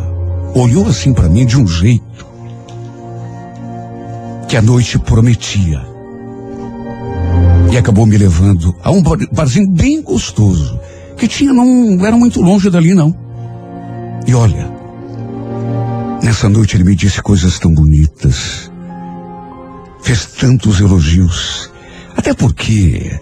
olhou 0.57 0.89
assim 0.89 1.15
para 1.15 1.29
mim 1.29 1.47
de 1.47 1.57
um 1.57 1.69
jeito 1.69 2.27
que 4.49 4.57
a 4.57 4.61
noite 4.61 4.99
prometia. 4.99 5.81
E 7.71 7.79
acabou 7.79 8.05
me 8.05 8.19
levando 8.19 8.75
a 8.83 8.91
um 8.91 9.01
barzinho 9.31 9.71
bem 9.71 10.03
gostoso, 10.03 10.81
que 11.17 11.29
tinha, 11.29 11.53
não 11.53 12.05
era 12.05 12.17
muito 12.17 12.43
longe 12.43 12.69
dali 12.69 12.93
não. 12.93 13.17
E 14.27 14.35
olha, 14.35 14.69
nessa 16.25 16.49
noite 16.49 16.77
ele 16.77 16.83
me 16.83 16.97
disse 16.97 17.23
coisas 17.23 17.57
tão 17.61 17.73
bonitas, 17.73 18.72
fez 20.03 20.27
tantos 20.27 20.81
elogios, 20.81 21.71
até 22.17 22.35
porque 22.35 23.19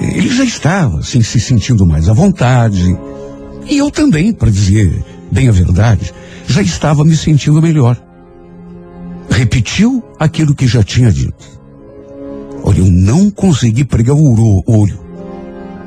ele 0.00 0.28
já 0.28 0.44
estava 0.44 0.98
assim, 0.98 1.22
se 1.22 1.40
sentindo 1.40 1.86
mais 1.86 2.08
à 2.08 2.12
vontade, 2.12 2.98
e 3.66 3.78
eu 3.78 3.90
também, 3.90 4.32
para 4.32 4.50
dizer 4.50 5.04
bem 5.30 5.48
a 5.48 5.52
verdade, 5.52 6.12
já 6.46 6.62
estava 6.62 7.04
me 7.04 7.16
sentindo 7.16 7.62
melhor. 7.62 7.96
Repetiu 9.30 10.02
aquilo 10.18 10.54
que 10.54 10.66
já 10.66 10.82
tinha 10.82 11.12
dito. 11.12 11.58
Olha, 12.62 12.78
eu 12.78 12.90
não 12.90 13.30
consegui 13.30 13.84
pregar 13.84 14.16
o 14.16 14.64
olho 14.66 14.98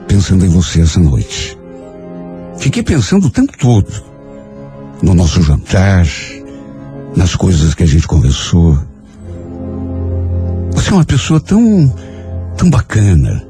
pensando 0.07 0.45
em 0.45 0.49
você 0.49 0.81
essa 0.81 0.99
noite. 0.99 1.57
Fiquei 2.57 2.83
pensando 2.83 3.27
o 3.27 3.29
tempo 3.29 3.57
todo 3.57 3.91
no 5.01 5.13
nosso 5.13 5.41
jantar, 5.41 6.05
nas 7.15 7.35
coisas 7.35 7.73
que 7.73 7.83
a 7.83 7.87
gente 7.87 8.07
conversou. 8.07 8.77
Você 10.81 10.89
é 10.89 10.93
uma 10.93 11.05
pessoa 11.05 11.39
tão, 11.39 11.93
tão 12.57 12.67
bacana. 12.67 13.45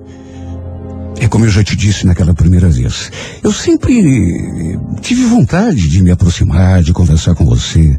É 1.18 1.30
como 1.30 1.46
eu 1.46 1.50
já 1.50 1.64
te 1.64 1.78
disse 1.78 2.06
naquela 2.06 2.34
primeira 2.34 2.70
vez. 2.70 3.10
Eu 3.42 3.54
sempre 3.54 4.78
tive 5.00 5.24
vontade 5.24 5.88
de 5.88 6.04
me 6.04 6.12
aproximar, 6.12 6.84
de 6.84 6.92
conversar 6.92 7.34
com 7.34 7.46
você. 7.46 7.98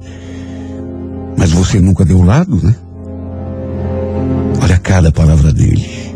Mas 1.35 1.51
você 1.51 1.81
nunca 1.81 2.05
deu 2.05 2.23
lado, 2.23 2.61
né? 2.63 2.77
Olha 4.63 4.79
cada 4.79 5.11
palavra 5.11 5.51
dele. 5.51 6.15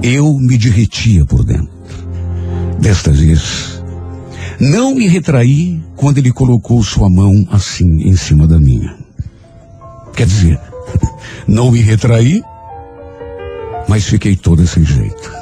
Eu 0.00 0.32
me 0.38 0.56
derretia 0.56 1.24
por 1.24 1.44
dentro. 1.44 1.76
Desta 2.78 3.10
vez, 3.10 3.82
não 4.60 4.94
me 4.94 5.08
retraí 5.08 5.82
quando 5.96 6.18
ele 6.18 6.32
colocou 6.32 6.84
sua 6.84 7.10
mão 7.10 7.48
assim 7.50 8.08
em 8.08 8.14
cima 8.14 8.46
da 8.46 8.60
minha. 8.60 8.94
Quer 10.14 10.26
dizer, 10.26 10.67
não 11.46 11.70
me 11.70 11.80
retraí 11.80 12.42
Mas 13.88 14.04
fiquei 14.04 14.36
toda 14.36 14.66
sem 14.66 14.84
jeito. 14.84 15.32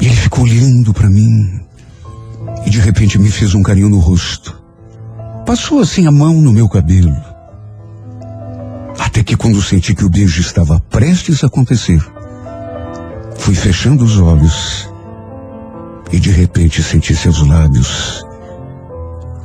E 0.00 0.06
ele 0.06 0.16
ficou 0.16 0.44
olhando 0.44 0.94
para 0.94 1.10
mim 1.10 1.60
e 2.64 2.70
de 2.70 2.78
repente 2.78 3.18
me 3.18 3.30
fez 3.30 3.54
um 3.54 3.62
carinho 3.62 3.88
no 3.88 3.98
rosto. 3.98 4.56
Passou 5.44 5.80
assim 5.80 6.06
a 6.06 6.12
mão 6.12 6.34
no 6.34 6.52
meu 6.52 6.68
cabelo. 6.68 7.14
Até 8.98 9.22
que 9.22 9.36
quando 9.36 9.62
senti 9.62 9.94
que 9.94 10.04
o 10.04 10.10
beijo 10.10 10.40
estava 10.40 10.80
prestes 10.90 11.42
a 11.42 11.46
acontecer, 11.46 12.00
fui 13.38 13.54
fechando 13.54 14.04
os 14.04 14.18
olhos 14.20 14.88
e 16.12 16.18
de 16.18 16.30
repente 16.30 16.82
senti 16.82 17.14
seus 17.14 17.46
lábios 17.46 18.24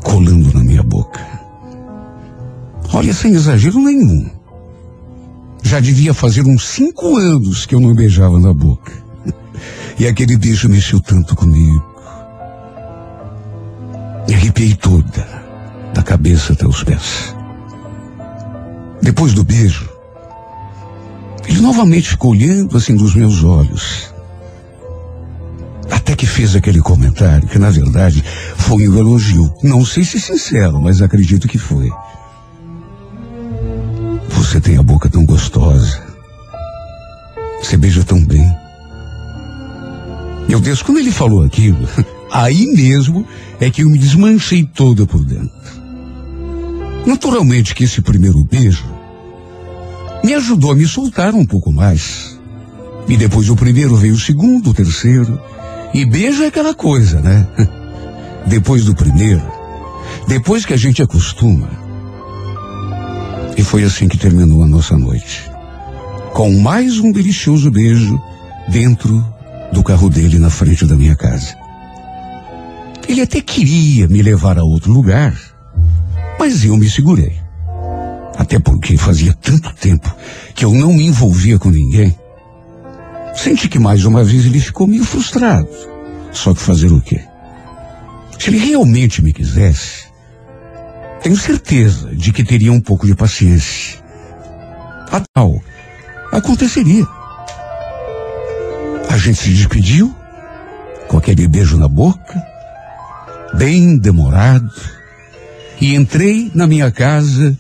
colando 0.04 0.54
na 0.54 0.64
minha 0.64 0.84
boca. 0.84 1.43
Olha, 2.94 3.12
sem 3.12 3.34
exagero 3.34 3.80
nenhum. 3.80 4.30
Já 5.64 5.80
devia 5.80 6.14
fazer 6.14 6.46
uns 6.46 6.64
cinco 6.64 7.18
anos 7.18 7.66
que 7.66 7.74
eu 7.74 7.80
não 7.80 7.96
beijava 7.96 8.40
na 8.40 8.54
boca. 8.54 8.92
E 9.98 10.08
aquele 10.08 10.38
beijo 10.38 10.70
mexeu 10.70 11.00
tanto 11.00 11.36
comigo. 11.36 11.84
Me 14.28 14.36
arrepiei 14.36 14.76
toda, 14.76 15.28
da 15.94 16.04
cabeça 16.04 16.54
até 16.54 16.68
os 16.68 16.84
pés. 16.84 17.36
Depois 19.02 19.34
do 19.34 19.44
beijo, 19.44 19.90
ele 21.48 21.62
novamente 21.62 22.10
ficou 22.10 22.32
olhando 22.32 22.78
assim 22.78 22.96
dos 22.96 23.16
meus 23.16 23.44
olhos. 23.44 24.14
Até 25.90 26.16
que 26.16 26.28
fez 26.28 26.56
aquele 26.56 26.80
comentário, 26.80 27.48
que 27.48 27.58
na 27.58 27.72
verdade 27.72 28.24
foi 28.56 28.88
um 28.88 29.00
elogio. 29.00 29.52
Não 29.64 29.84
sei 29.84 30.04
se 30.04 30.20
sincero, 30.20 30.80
mas 30.80 31.02
acredito 31.02 31.48
que 31.48 31.58
foi. 31.58 31.90
Você 34.34 34.60
tem 34.60 34.78
a 34.78 34.84
boca 34.84 35.10
tão 35.10 35.26
gostosa. 35.26 36.02
Você 37.62 37.78
beija 37.78 38.04
tão 38.04 38.24
bem. 38.24 38.46
Meu 40.48 40.60
Deus, 40.60 40.82
quando 40.82 41.00
ele 41.00 41.12
falou 41.12 41.44
aquilo, 41.44 41.88
aí 42.32 42.66
mesmo 42.74 43.26
é 43.60 43.70
que 43.70 43.84
eu 43.84 43.90
me 43.90 43.98
desmanchei 43.98 44.64
toda 44.64 45.06
por 45.06 45.24
dentro. 45.24 45.52
Naturalmente 47.06 47.74
que 47.74 47.86
esse 47.86 48.02
primeiro 48.02 48.44
beijo 48.44 48.86
me 50.24 50.34
ajudou 50.34 50.72
a 50.72 50.76
me 50.76 50.88
soltar 50.88 51.34
um 51.34 51.46
pouco 51.46 51.72
mais. 51.72 52.40
E 53.08 53.18
depois 53.18 53.48
do 53.48 53.56
primeiro 53.56 53.96
veio 53.96 54.14
o 54.14 54.20
segundo, 54.20 54.70
o 54.70 54.74
terceiro. 54.74 55.40
E 55.94 56.06
beijo 56.06 56.44
é 56.44 56.48
aquela 56.48 56.74
coisa, 56.74 57.20
né? 57.20 57.48
Depois 58.48 58.84
do 58.84 58.94
primeiro, 58.94 59.42
depois 60.28 60.66
que 60.66 60.74
a 60.74 60.78
gente 60.78 61.02
acostuma. 61.02 61.83
E 63.64 63.66
foi 63.66 63.86
assim 63.86 64.10
que 64.10 64.18
terminou 64.18 64.62
a 64.62 64.68
nossa 64.68 64.98
noite. 64.98 65.50
Com 66.34 66.52
mais 66.60 67.00
um 67.00 67.14
delicioso 67.14 67.72
beijo 67.72 68.22
dentro 68.68 69.26
do 69.72 69.82
carro 69.82 70.10
dele 70.10 70.38
na 70.38 70.50
frente 70.50 70.86
da 70.86 70.98
minha 70.98 71.16
casa. 71.16 71.56
Ele 73.08 73.22
até 73.22 73.40
queria 73.40 74.06
me 74.10 74.22
levar 74.22 74.60
a 74.60 74.66
outro 74.66 74.92
lugar, 74.92 75.34
mas 76.38 76.66
eu 76.66 76.76
me 76.76 76.90
segurei. 76.90 77.40
Até 78.38 78.60
porque 78.60 78.98
fazia 78.98 79.34
tanto 79.34 79.74
tempo 79.76 80.14
que 80.54 80.66
eu 80.66 80.74
não 80.74 80.92
me 80.92 81.06
envolvia 81.06 81.58
com 81.58 81.70
ninguém. 81.70 82.14
Senti 83.34 83.70
que 83.70 83.80
mais 83.80 84.04
uma 84.04 84.26
vez 84.26 84.46
ele 84.46 84.60
ficou 84.60 84.88
meio 84.88 85.06
frustrado. 85.06 85.70
Só 86.34 86.54
que 86.54 86.60
fazer 86.60 86.92
o 86.92 87.00
quê? 87.00 87.22
Se 88.38 88.50
ele 88.50 88.58
realmente 88.58 89.22
me 89.22 89.32
quisesse, 89.32 90.03
tenho 91.24 91.38
certeza 91.38 92.14
de 92.14 92.34
que 92.34 92.44
teria 92.44 92.72
um 92.72 92.82
pouco 92.82 93.08
de 93.08 93.16
paciência. 93.16 94.04
A 95.10 95.24
tal 95.34 95.64
aconteceria. 96.34 97.08
A 99.10 99.18
gente 99.18 99.40
se 99.40 99.50
despediu 99.50 100.14
com 101.08 101.18
aquele 101.18 101.48
beijo 101.48 101.78
na 101.78 101.88
boca, 101.88 102.44
bem 103.54 103.98
demorado, 103.98 104.70
e 105.80 105.96
entrei 105.96 106.52
na 106.54 106.68
minha 106.68 106.92
casa 106.92 107.58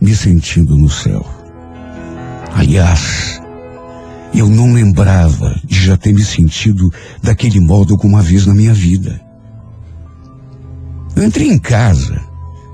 me 0.00 0.14
sentindo 0.14 0.76
no 0.76 0.88
céu. 0.88 1.26
Aliás, 2.54 3.40
eu 4.32 4.48
não 4.48 4.72
lembrava 4.72 5.58
de 5.64 5.84
já 5.84 5.96
ter 5.96 6.12
me 6.12 6.22
sentido 6.22 6.92
daquele 7.22 7.58
modo 7.58 7.92
alguma 7.94 8.22
vez 8.22 8.46
na 8.46 8.54
minha 8.54 8.72
vida. 8.72 9.20
Eu 11.16 11.24
entrei 11.24 11.48
em 11.48 11.58
casa, 11.58 12.29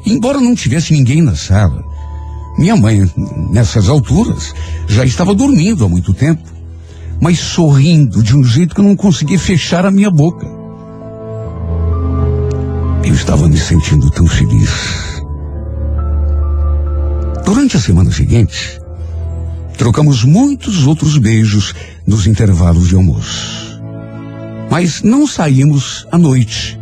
embora 0.06 0.40
não 0.40 0.54
tivesse 0.54 0.92
ninguém 0.92 1.20
na 1.20 1.34
sala, 1.34 1.84
minha 2.58 2.76
mãe, 2.76 3.10
nessas 3.50 3.88
alturas, 3.88 4.54
já 4.86 5.04
estava 5.04 5.34
dormindo 5.34 5.84
há 5.84 5.88
muito 5.88 6.14
tempo, 6.14 6.42
mas 7.20 7.38
sorrindo 7.38 8.22
de 8.22 8.34
um 8.34 8.42
jeito 8.42 8.74
que 8.74 8.80
eu 8.80 8.84
não 8.84 8.96
conseguia 8.96 9.38
fechar 9.38 9.84
a 9.84 9.90
minha 9.90 10.10
boca. 10.10 10.46
Eu 13.04 13.14
estava 13.14 13.48
me 13.48 13.58
sentindo 13.58 14.10
tão 14.10 14.26
feliz. 14.26 14.70
Durante 17.44 17.76
a 17.76 17.80
semana 17.80 18.10
seguinte, 18.10 18.80
trocamos 19.76 20.24
muitos 20.24 20.86
outros 20.86 21.18
beijos 21.18 21.74
nos 22.06 22.26
intervalos 22.26 22.88
de 22.88 22.96
almoço. 22.96 23.80
Mas 24.70 25.02
não 25.02 25.26
saímos 25.26 26.06
à 26.10 26.18
noite, 26.18 26.78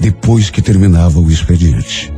depois 0.00 0.50
que 0.50 0.60
terminava 0.60 1.18
o 1.18 1.30
expediente. 1.30 2.15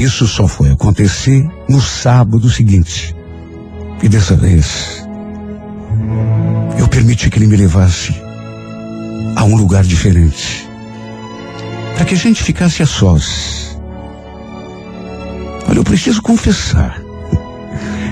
Isso 0.00 0.26
só 0.26 0.48
foi 0.48 0.70
acontecer 0.70 1.46
no 1.68 1.78
sábado 1.78 2.48
seguinte. 2.48 3.14
E 4.02 4.08
dessa 4.08 4.34
vez, 4.34 5.06
eu 6.78 6.88
permiti 6.88 7.28
que 7.28 7.38
ele 7.38 7.46
me 7.46 7.54
levasse 7.54 8.14
a 9.36 9.44
um 9.44 9.54
lugar 9.54 9.84
diferente. 9.84 10.66
Para 11.96 12.06
que 12.06 12.14
a 12.14 12.16
gente 12.16 12.42
ficasse 12.42 12.82
a 12.82 12.86
sós. 12.86 13.78
Olha, 15.68 15.76
eu 15.76 15.84
preciso 15.84 16.22
confessar. 16.22 16.98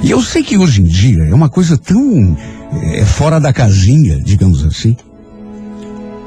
E 0.02 0.10
eu 0.10 0.20
sei 0.20 0.42
que 0.42 0.58
hoje 0.58 0.82
em 0.82 0.84
dia 0.84 1.22
é 1.24 1.34
uma 1.34 1.48
coisa 1.48 1.78
tão 1.78 2.36
é, 2.82 3.02
fora 3.06 3.40
da 3.40 3.50
casinha, 3.50 4.20
digamos 4.20 4.62
assim. 4.62 4.94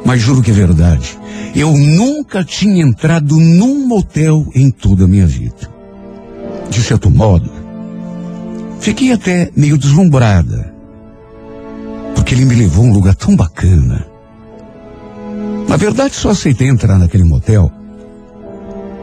Mas 0.06 0.22
juro 0.22 0.42
que 0.42 0.52
é 0.52 0.54
verdade. 0.54 1.18
Eu 1.56 1.72
nunca 1.78 2.44
tinha 2.44 2.84
entrado 2.84 3.40
num 3.40 3.88
motel 3.88 4.48
em 4.56 4.72
toda 4.72 5.06
a 5.06 5.08
minha 5.08 5.28
vida. 5.28 5.70
De 6.70 6.82
certo 6.82 7.10
modo, 7.10 7.52
fiquei 8.80 9.12
até 9.12 9.52
meio 9.56 9.78
deslumbrada. 9.78 10.74
Porque 12.16 12.34
ele 12.34 12.46
me 12.46 12.56
levou 12.56 12.86
a 12.86 12.88
um 12.88 12.94
lugar 12.94 13.16
tão 13.16 13.36
bacana. 13.36 14.06
Na 15.68 15.78
verdade, 15.78 16.16
só 16.16 16.30
aceitei 16.30 16.68
entrar 16.68 16.98
naquele 16.98 17.24
motel. 17.24 17.72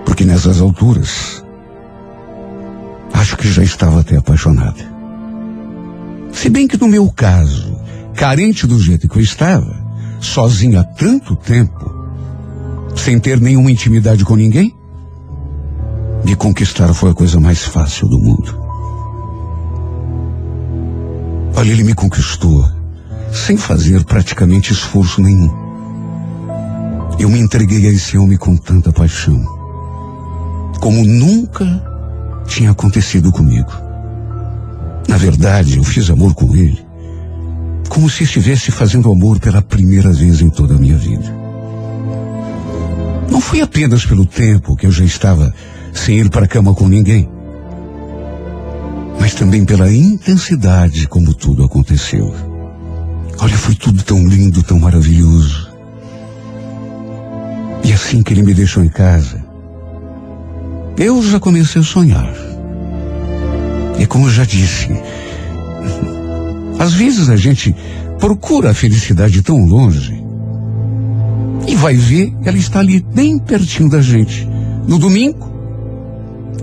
Porque 0.04 0.24
nessas 0.24 0.61
alturas, 0.61 1.44
acho 3.12 3.37
que 3.37 3.50
já 3.50 3.62
estava 3.62 4.00
até 4.00 4.16
apaixonada. 4.16 4.98
Se 6.32 6.48
bem 6.48 6.66
que 6.66 6.80
no 6.80 6.88
meu 6.88 7.11
caso, 7.11 7.76
carente 8.14 8.66
do 8.66 8.78
jeito 8.78 9.08
que 9.08 9.18
eu 9.18 9.22
estava, 9.22 9.88
sozinha 10.20 10.81
há 10.81 10.85
tanto 10.85 11.37
tempo, 11.37 11.94
sem 12.96 13.18
ter 13.18 13.40
nenhuma 13.40 13.70
intimidade 13.70 14.24
com 14.24 14.37
ninguém, 14.37 14.74
me 16.24 16.35
conquistar 16.35 16.92
foi 16.92 17.11
a 17.11 17.14
coisa 17.14 17.38
mais 17.38 17.64
fácil 17.64 18.09
do 18.09 18.18
mundo. 18.18 18.59
Olha, 21.57 21.70
ele 21.70 21.85
me 21.85 21.94
conquistou 21.94 22.68
sem 23.33 23.57
fazer 23.57 24.04
praticamente 24.04 24.72
esforço 24.72 25.20
nenhum. 25.20 25.50
Eu 27.18 27.28
me 27.28 27.38
entreguei 27.38 27.87
a 27.87 27.92
esse 27.92 28.16
homem 28.16 28.38
com 28.38 28.57
tanta 28.57 28.92
paixão, 28.92 29.42
como 30.81 31.04
nunca 31.04 31.64
tinha 32.46 32.70
acontecido 32.70 33.33
comigo. 33.33 33.72
Na 35.09 35.16
verdade, 35.16 35.78
eu 35.78 35.85
fiz 35.85 36.11
amor 36.11 36.35
com 36.35 36.54
ele 36.54 36.88
como 37.88 38.09
se 38.09 38.24
estivesse 38.24 38.70
fazendo 38.70 39.11
amor 39.11 39.40
pela 39.40 39.62
primeira 39.62 40.12
vez 40.12 40.40
em 40.40 40.51
toda 40.51 40.74
a 40.74 40.79
minha 40.79 40.96
vida. 40.96 41.35
Não 43.31 43.40
foi 43.40 43.61
apenas 43.61 44.05
pelo 44.05 44.27
tempo 44.27 44.77
que 44.77 44.87
eu 44.87 44.92
já 44.92 45.05
estava 45.05 45.53
sem 45.92 46.18
ir 46.18 46.31
para 46.31 46.44
a 46.44 46.48
cama 46.48 46.74
com 46.74 46.88
ninguém, 46.88 47.29
mas 49.20 49.35
também 49.35 49.64
pela 49.64 49.92
intensidade 49.92 51.07
como 51.09 51.35
tudo 51.35 51.64
aconteceu. 51.64 52.35
Olha, 53.40 53.57
foi 53.57 53.74
tudo 53.74 54.03
tão 54.03 54.27
lindo, 54.27 54.62
tão 54.62 54.79
maravilhoso. 54.79 55.68
E 57.85 57.92
assim 57.92 58.22
que 58.22 58.33
ele 58.33 58.42
me 58.42 58.55
deixou 58.55 58.85
em 58.85 58.88
casa, 58.88 59.42
eu 60.96 61.22
já 61.22 61.38
comecei 61.38 61.81
a 61.81 61.85
sonhar. 61.85 62.35
E 63.98 64.07
como 64.07 64.27
eu 64.27 64.31
já 64.31 64.44
disse, 64.44 64.88
às 66.79 66.95
vezes 66.95 67.29
a 67.29 67.37
gente 67.37 67.75
procura 68.19 68.71
a 68.71 68.75
felicidade 68.75 69.43
tão 69.43 69.59
longe 69.64 70.23
e 71.67 71.75
vai 71.75 71.95
ver 71.95 72.33
ela 72.45 72.57
está 72.57 72.79
ali 72.79 73.01
bem 73.01 73.38
pertinho 73.38 73.91
da 73.91 74.01
gente. 74.01 74.49
No 74.87 74.99
domingo, 74.99 75.51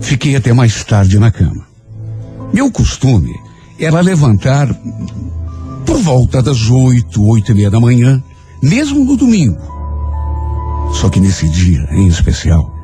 fiquei 0.00 0.34
até 0.34 0.52
mais 0.52 0.82
tarde 0.84 1.18
na 1.18 1.30
cama. 1.30 1.66
Meu 2.52 2.70
costume 2.70 3.34
era 3.78 4.00
levantar 4.00 4.68
por 5.84 5.98
volta 5.98 6.42
das 6.42 6.70
oito, 6.70 7.22
oito 7.24 7.52
e 7.52 7.54
meia 7.54 7.70
da 7.70 7.78
manhã, 7.78 8.22
mesmo 8.62 9.04
no 9.04 9.16
domingo. 9.16 9.60
Só 10.94 11.08
que 11.08 11.20
nesse 11.20 11.48
dia, 11.48 11.86
em 11.92 12.06
especial, 12.08 12.74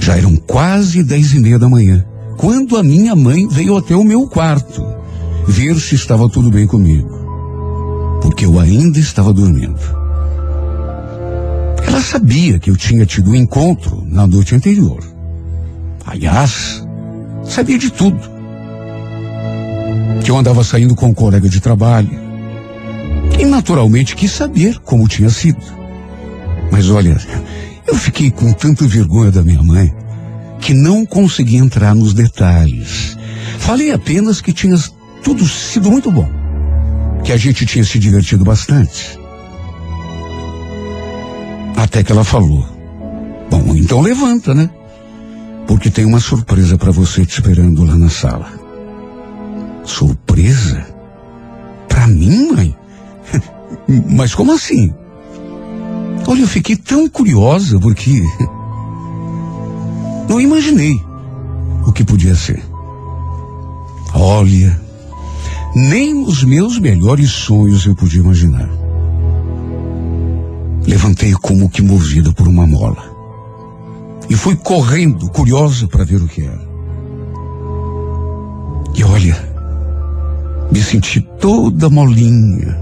já 0.00 0.16
eram 0.16 0.34
quase 0.36 1.04
dez 1.04 1.32
e 1.32 1.38
meia 1.38 1.58
da 1.58 1.68
manhã, 1.68 2.04
quando 2.36 2.76
a 2.76 2.82
minha 2.82 3.14
mãe 3.14 3.46
veio 3.46 3.76
até 3.76 3.94
o 3.94 4.02
meu 4.02 4.26
quarto 4.26 4.82
ver 5.46 5.78
se 5.80 5.94
estava 5.94 6.28
tudo 6.28 6.50
bem 6.50 6.66
comigo, 6.66 7.08
porque 8.22 8.44
eu 8.44 8.58
ainda 8.58 8.98
estava 8.98 9.32
dormindo. 9.32 9.80
Ela 11.86 12.00
sabia 12.00 12.58
que 12.58 12.70
eu 12.70 12.76
tinha 12.76 13.04
tido 13.04 13.30
um 13.30 13.34
encontro 13.34 14.04
na 14.06 14.26
noite 14.26 14.54
anterior. 14.54 15.02
Aliás, 16.06 16.86
sabia 17.44 17.78
de 17.78 17.90
tudo. 17.90 18.20
Que 20.24 20.30
eu 20.30 20.36
andava 20.36 20.62
saindo 20.62 20.94
com 20.94 21.06
um 21.06 21.14
colega 21.14 21.48
de 21.48 21.60
trabalho. 21.60 22.20
E 23.38 23.44
naturalmente 23.44 24.14
quis 24.14 24.30
saber 24.30 24.78
como 24.80 25.08
tinha 25.08 25.30
sido. 25.30 25.62
Mas 26.70 26.88
olha, 26.88 27.16
eu 27.86 27.94
fiquei 27.94 28.30
com 28.30 28.52
tanta 28.52 28.86
vergonha 28.86 29.30
da 29.30 29.42
minha 29.42 29.62
mãe 29.62 29.92
que 30.60 30.72
não 30.72 31.04
consegui 31.04 31.56
entrar 31.56 31.94
nos 31.94 32.14
detalhes. 32.14 33.18
Falei 33.58 33.92
apenas 33.92 34.40
que 34.40 34.52
tinha 34.52 34.76
tudo 35.22 35.46
sido 35.46 35.90
muito 35.90 36.10
bom. 36.10 36.28
Que 37.24 37.32
a 37.32 37.36
gente 37.36 37.64
tinha 37.64 37.84
se 37.84 37.98
divertido 37.98 38.44
bastante. 38.44 39.18
Até 41.76 42.02
que 42.02 42.12
ela 42.12 42.24
falou: 42.24 42.66
Bom, 43.50 43.76
então 43.76 44.00
levanta, 44.00 44.54
né? 44.54 44.68
Porque 45.66 45.90
tem 45.90 46.04
uma 46.04 46.20
surpresa 46.20 46.76
para 46.76 46.90
você 46.90 47.24
te 47.24 47.32
esperando 47.32 47.84
lá 47.84 47.96
na 47.96 48.08
sala. 48.08 48.50
Surpresa? 49.84 50.86
Para 51.88 52.06
mim, 52.06 52.52
mãe? 52.52 52.76
Mas 54.08 54.34
como 54.34 54.52
assim? 54.52 54.92
Olha, 56.26 56.40
eu 56.40 56.48
fiquei 56.48 56.76
tão 56.76 57.08
curiosa 57.08 57.78
porque 57.78 58.22
não 60.28 60.40
imaginei 60.40 60.94
o 61.86 61.92
que 61.92 62.04
podia 62.04 62.34
ser. 62.34 62.62
Olha, 64.14 64.80
nem 65.74 66.24
os 66.24 66.44
meus 66.44 66.78
melhores 66.78 67.30
sonhos 67.30 67.86
eu 67.86 67.94
podia 67.94 68.20
imaginar. 68.20 68.68
Levantei 70.86 71.32
como 71.32 71.70
que 71.70 71.80
movida 71.80 72.32
por 72.32 72.46
uma 72.46 72.66
mola. 72.66 73.10
E 74.28 74.34
fui 74.34 74.56
correndo, 74.56 75.28
curiosa 75.30 75.86
para 75.86 76.04
ver 76.04 76.22
o 76.22 76.28
que 76.28 76.42
era. 76.42 76.60
E 78.94 79.04
olha, 79.04 79.36
me 80.70 80.82
senti 80.82 81.20
toda 81.40 81.88
molinha, 81.88 82.76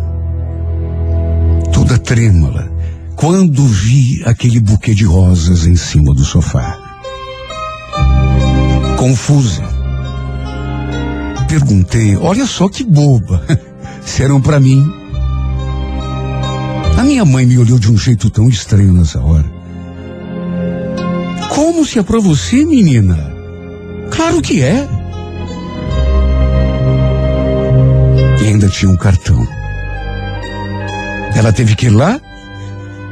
toda 1.72 1.98
trêmula, 1.98 2.70
quando 3.14 3.64
vi 3.64 4.22
aquele 4.24 4.60
buquê 4.60 4.94
de 4.94 5.04
rosas 5.04 5.66
em 5.66 5.76
cima 5.76 6.12
do 6.14 6.24
sofá. 6.24 6.78
Confusa. 8.96 9.79
Perguntei, 11.50 12.16
olha 12.16 12.46
só 12.46 12.68
que 12.68 12.84
boba, 12.84 13.44
se 14.06 14.22
eram 14.22 14.40
para 14.40 14.60
mim. 14.60 14.88
A 16.96 17.02
minha 17.02 17.24
mãe 17.24 17.44
me 17.44 17.58
olhou 17.58 17.76
de 17.76 17.90
um 17.90 17.98
jeito 17.98 18.30
tão 18.30 18.48
estranho 18.48 18.92
nessa 18.92 19.18
hora. 19.18 19.44
Como 21.48 21.84
se 21.84 21.98
é 21.98 22.04
para 22.04 22.20
você, 22.20 22.64
menina? 22.64 23.34
Claro 24.12 24.40
que 24.40 24.62
é. 24.62 24.88
E 28.40 28.46
ainda 28.46 28.68
tinha 28.68 28.88
um 28.88 28.96
cartão. 28.96 29.44
Ela 31.34 31.52
teve 31.52 31.74
que 31.74 31.86
ir 31.86 31.90
lá, 31.90 32.20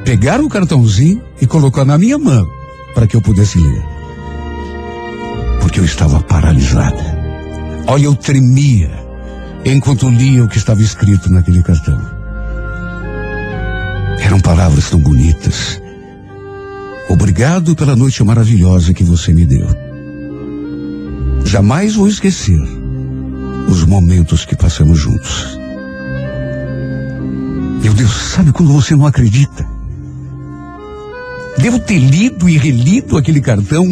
pegar 0.05 0.41
o 0.41 0.49
cartãozinho 0.49 1.21
e 1.41 1.47
colocar 1.47 1.85
na 1.85 1.99
minha 1.99 2.17
mão 2.17 2.49
para 2.95 3.05
que 3.05 3.17
eu 3.17 3.21
pudesse 3.21 3.59
ler. 3.59 3.83
Porque 5.61 5.81
eu 5.81 5.85
estava 5.85 6.21
paralisada. 6.21 7.18
Olha, 7.89 8.05
eu 8.05 8.15
tremia 8.15 8.91
enquanto 9.65 10.09
lia 10.09 10.45
o 10.45 10.49
que 10.49 10.59
estava 10.59 10.81
escrito 10.83 11.31
naquele 11.31 11.63
cartão. 11.63 12.01
Eram 14.21 14.39
palavras 14.41 14.91
tão 14.91 15.01
bonitas 15.01 15.81
Obrigado 17.09 17.75
pela 17.75 17.97
noite 17.97 18.23
maravilhosa 18.23 18.93
que 18.93 19.03
você 19.03 19.33
me 19.33 19.47
deu. 19.47 19.67
Jamais 21.43 21.95
vou 21.95 22.07
esquecer 22.07 22.61
os 23.67 23.83
momentos 23.85 24.45
que 24.45 24.55
passamos 24.55 24.99
juntos. 24.99 25.59
Meu 27.83 27.95
Deus, 27.95 28.13
sabe 28.13 28.53
quando 28.53 28.73
você 28.75 28.95
não 28.95 29.07
acredita? 29.07 29.67
Devo 31.57 31.79
ter 31.79 31.99
lido 31.99 32.47
e 32.47 32.59
relido 32.59 33.17
aquele 33.17 33.41
cartão 33.41 33.87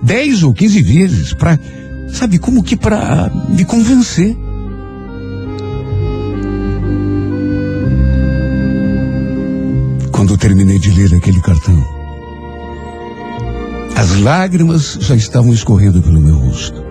dez 0.00 0.44
ou 0.44 0.54
quinze 0.54 0.80
vezes 0.80 1.34
para, 1.34 1.58
sabe, 2.08 2.38
como 2.38 2.62
que 2.62 2.76
para 2.76 3.30
me 3.48 3.64
convencer. 3.64 4.36
Quando 10.10 10.38
terminei 10.38 10.78
de 10.78 10.90
ler 10.90 11.14
aquele 11.14 11.40
cartão, 11.40 11.84
as 13.96 14.18
lágrimas 14.20 14.98
já 15.00 15.14
estavam 15.14 15.52
escorrendo 15.52 16.02
pelo 16.02 16.20
meu 16.20 16.36
rosto. 16.36 16.84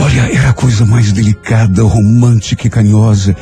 Olha, 0.00 0.32
era 0.32 0.50
a 0.50 0.52
coisa 0.52 0.84
mais 0.84 1.12
delicada, 1.12 1.82
romântica 1.82 2.66
e 2.66 2.70
carinhosa 2.70 3.36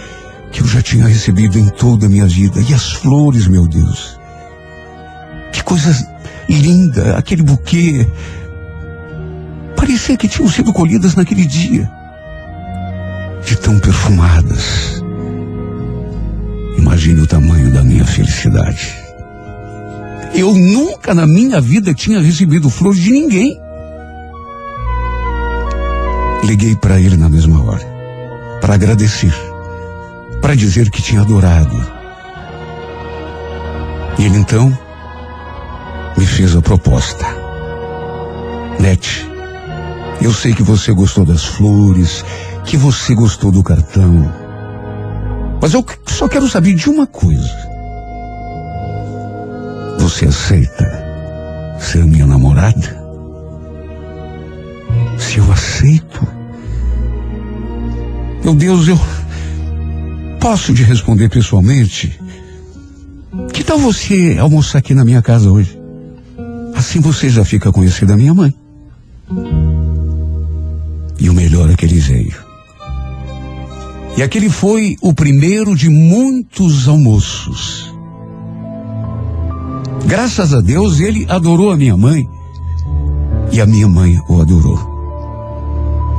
que 0.53 0.61
eu 0.61 0.67
já 0.67 0.83
tinha 0.83 1.07
recebido 1.07 1.59
em 1.59 1.69
toda 1.71 2.07
a 2.07 2.09
minha 2.09 2.27
vida. 2.27 2.61
E 2.61 2.75
as 2.75 2.93
flores, 2.93 3.47
meu 3.49 3.67
Deus. 3.67 4.19
Que 5.53 5.65
coisa 5.65 5.91
linda, 6.49 7.17
aquele 7.17 7.43
buquê. 7.43 8.07
Parecia 9.83 10.17
que 10.17 10.29
tinham 10.29 10.49
sido 10.49 10.73
colhidas 10.73 11.17
naquele 11.17 11.45
dia. 11.45 11.91
De 13.45 13.57
tão 13.57 13.81
perfumadas. 13.81 15.03
Imagine 16.79 17.23
o 17.23 17.27
tamanho 17.27 17.69
da 17.73 17.83
minha 17.83 18.05
felicidade. 18.05 18.95
Eu 20.37 20.55
nunca 20.55 21.13
na 21.13 21.27
minha 21.27 21.61
vida 21.61 21.93
tinha 21.93 22.21
recebido 22.21 22.71
flores 22.71 23.01
de 23.01 23.11
ninguém. 23.11 23.61
Liguei 26.45 26.77
para 26.77 27.01
ele 27.01 27.17
na 27.17 27.29
mesma 27.29 27.61
hora, 27.65 27.85
para 28.61 28.75
agradecer, 28.75 29.35
para 30.41 30.55
dizer 30.55 30.93
que 30.93 31.03
tinha 31.03 31.23
adorado. 31.23 31.75
E 34.17 34.27
ele 34.27 34.39
então 34.39 34.79
me 36.17 36.25
fez 36.25 36.55
a 36.55 36.63
proposta. 36.63 37.27
Nete, 38.79 39.32
eu 40.21 40.33
sei 40.33 40.55
que 40.55 40.63
você 40.63 40.93
gostou 40.93 41.25
das 41.25 41.45
flores, 41.45 42.25
que 42.65 42.77
você 42.77 43.15
gostou 43.15 43.51
do 43.51 43.63
cartão. 43.63 44.33
Mas 45.61 45.75
eu 45.75 45.85
só 46.07 46.29
quero 46.29 46.49
saber 46.49 46.75
de 46.75 46.91
uma 46.91 47.07
coisa. 47.07 47.51
Você 49.99 50.27
aceita 50.27 51.03
ser 51.79 52.05
minha 52.05 52.27
namorada? 52.27 53.01
Se 55.19 55.39
eu 55.39 55.53
aceito. 55.53 56.27
Meu 58.45 58.55
Deus, 58.55 58.89
eu 58.89 58.99
posso 60.41 60.75
te 60.75 60.83
responder 60.83 61.29
pessoalmente? 61.29 62.21
Que 63.53 63.63
tal 63.63 63.79
você 63.79 64.37
almoçar 64.41 64.79
aqui 64.79 64.95
na 64.95 65.05
minha 65.05 65.23
casa 65.23 65.51
hoje? 65.51 65.79
Assim 66.75 67.01
você 67.01 67.29
já 67.29 67.45
fica 67.45 67.71
conhecendo 67.71 68.13
a 68.13 68.17
minha 68.17 68.35
mãe. 68.35 68.53
Que 71.83 71.87
ele 71.87 71.99
veio. 71.99 72.37
E 74.17 74.23
aquele 74.23 74.49
foi 74.49 74.97
o 75.01 75.13
primeiro 75.13 75.75
de 75.75 75.89
muitos 75.89 76.87
almoços 76.87 77.93
Graças 80.07 80.53
a 80.53 80.61
Deus 80.61 81.01
ele 81.01 81.27
adorou 81.29 81.71
a 81.71 81.77
minha 81.77 81.97
mãe 81.97 82.29
e 83.51 83.61
a 83.61 83.67
minha 83.67 83.89
mãe 83.89 84.21
o 84.29 84.41
adorou. 84.41 84.79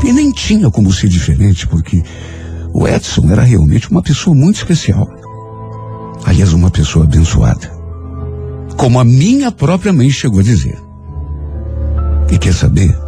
E 0.03 0.11
nem 0.11 0.31
tinha 0.31 0.69
como 0.71 0.91
ser 0.91 1.07
diferente, 1.07 1.67
porque 1.67 2.03
o 2.73 2.87
Edson 2.87 3.29
era 3.29 3.43
realmente 3.43 3.89
uma 3.91 4.01
pessoa 4.01 4.35
muito 4.35 4.55
especial. 4.55 5.07
Aliás, 6.25 6.53
uma 6.53 6.71
pessoa 6.71 7.05
abençoada. 7.05 7.71
Como 8.77 8.99
a 8.99 9.03
minha 9.03 9.51
própria 9.51 9.93
mãe 9.93 10.09
chegou 10.09 10.39
a 10.39 10.43
dizer. 10.43 10.81
E 12.31 12.37
quer 12.37 12.53
saber? 12.53 13.02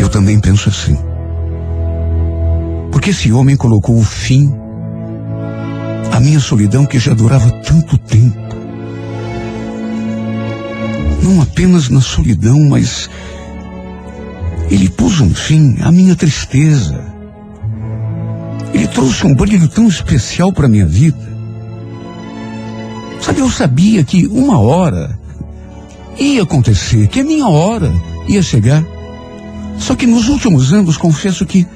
Eu 0.00 0.08
também 0.08 0.40
penso 0.40 0.70
assim. 0.70 0.96
Porque 2.90 3.10
esse 3.10 3.30
homem 3.30 3.54
colocou 3.54 3.98
o 3.98 4.02
fim 4.02 4.50
à 6.10 6.18
minha 6.18 6.40
solidão 6.40 6.86
que 6.86 6.98
já 6.98 7.12
durava 7.12 7.50
tanto 7.62 7.98
tempo 7.98 8.50
não 11.22 11.42
apenas 11.42 11.88
na 11.90 12.00
solidão, 12.00 12.58
mas 12.68 13.10
Ele 14.70 14.88
pôs 14.88 15.20
um 15.20 15.34
fim 15.34 15.76
à 15.80 15.92
minha 15.92 16.16
tristeza. 16.16 17.04
Ele 18.72 18.88
trouxe 18.88 19.26
um 19.26 19.34
brilho 19.34 19.68
tão 19.68 19.86
especial 19.86 20.52
para 20.52 20.66
minha 20.66 20.86
vida. 20.86 21.30
Sabe, 23.20 23.40
eu 23.40 23.50
sabia 23.50 24.02
que 24.02 24.26
uma 24.26 24.58
hora 24.58 25.18
ia 26.18 26.42
acontecer, 26.42 27.06
que 27.08 27.20
a 27.20 27.24
minha 27.24 27.46
hora 27.46 27.92
ia 28.26 28.42
chegar. 28.42 28.82
Só 29.80 29.96
que 29.96 30.06
nos 30.06 30.28
últimos 30.28 30.72
anos, 30.72 30.96
confesso 30.96 31.44
que 31.46 31.66